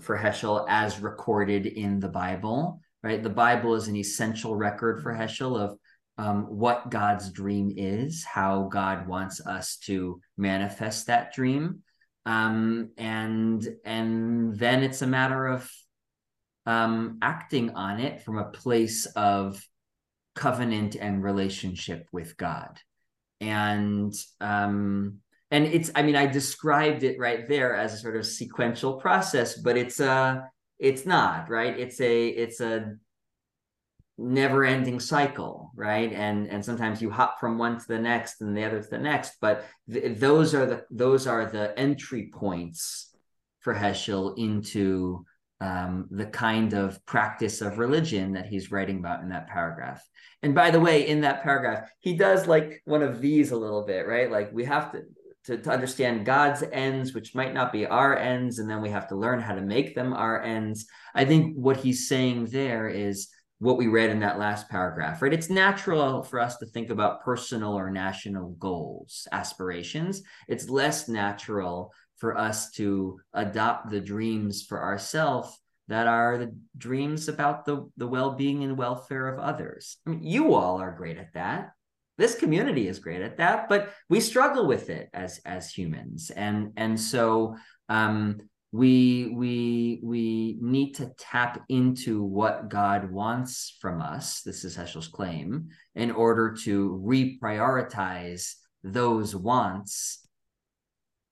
[0.02, 3.22] for Heschel as recorded in the Bible, right?
[3.22, 5.78] The Bible is an essential record for Heschel of
[6.18, 11.82] um, what God's dream is, how God wants us to manifest that dream.
[12.26, 15.70] Um, and and then it's a matter of
[16.66, 19.64] um, acting on it from a place of
[20.34, 22.78] covenant and relationship with God.
[23.40, 25.20] And um,
[25.50, 29.56] and it's I mean I described it right there as a sort of sequential process,
[29.56, 31.78] but it's a it's not right.
[31.78, 32.96] It's a it's a
[34.18, 36.12] never ending cycle right?
[36.12, 38.98] And and sometimes you hop from one to the next and the other to the
[38.98, 43.14] next but th- those are the those are the entry points
[43.60, 45.24] for heschel into
[45.60, 50.04] um, the kind of practice of religion that he's writing about in that paragraph.
[50.42, 53.84] And by the way in that paragraph he does like one of these a little
[53.84, 54.30] bit right?
[54.30, 55.02] Like we have to
[55.48, 59.08] to, to understand God's ends, which might not be our ends, and then we have
[59.08, 60.86] to learn how to make them our ends.
[61.14, 65.32] I think what he's saying there is what we read in that last paragraph, right?
[65.32, 70.22] It's natural for us to think about personal or national goals, aspirations.
[70.48, 75.58] It's less natural for us to adopt the dreams for ourselves
[75.88, 79.96] that are the dreams about the, the well-being and welfare of others.
[80.06, 81.70] I mean, you all are great at that.
[82.18, 86.30] This community is great at that, but we struggle with it as as humans.
[86.30, 87.56] And and so
[87.88, 88.40] um
[88.72, 94.42] we we we need to tap into what God wants from us.
[94.42, 100.26] This is Heschel's claim in order to reprioritize those wants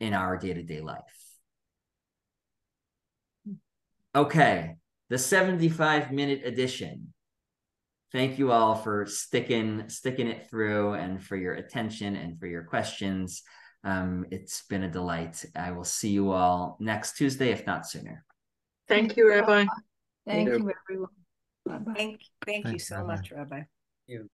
[0.00, 1.00] in our day-to-day life.
[4.14, 4.76] Okay,
[5.10, 7.12] the 75 minute edition.
[8.16, 12.62] Thank you all for sticking sticking it through and for your attention and for your
[12.62, 13.42] questions.
[13.84, 15.44] Um, it's been a delight.
[15.54, 18.24] I will see you all next Tuesday, if not sooner.
[18.88, 19.66] Thank you, Rabbi.
[20.26, 21.94] Thank you, everyone.
[21.94, 23.06] Thank, thank you so Rabbi.
[23.06, 23.60] much, Rabbi.
[24.06, 24.30] You.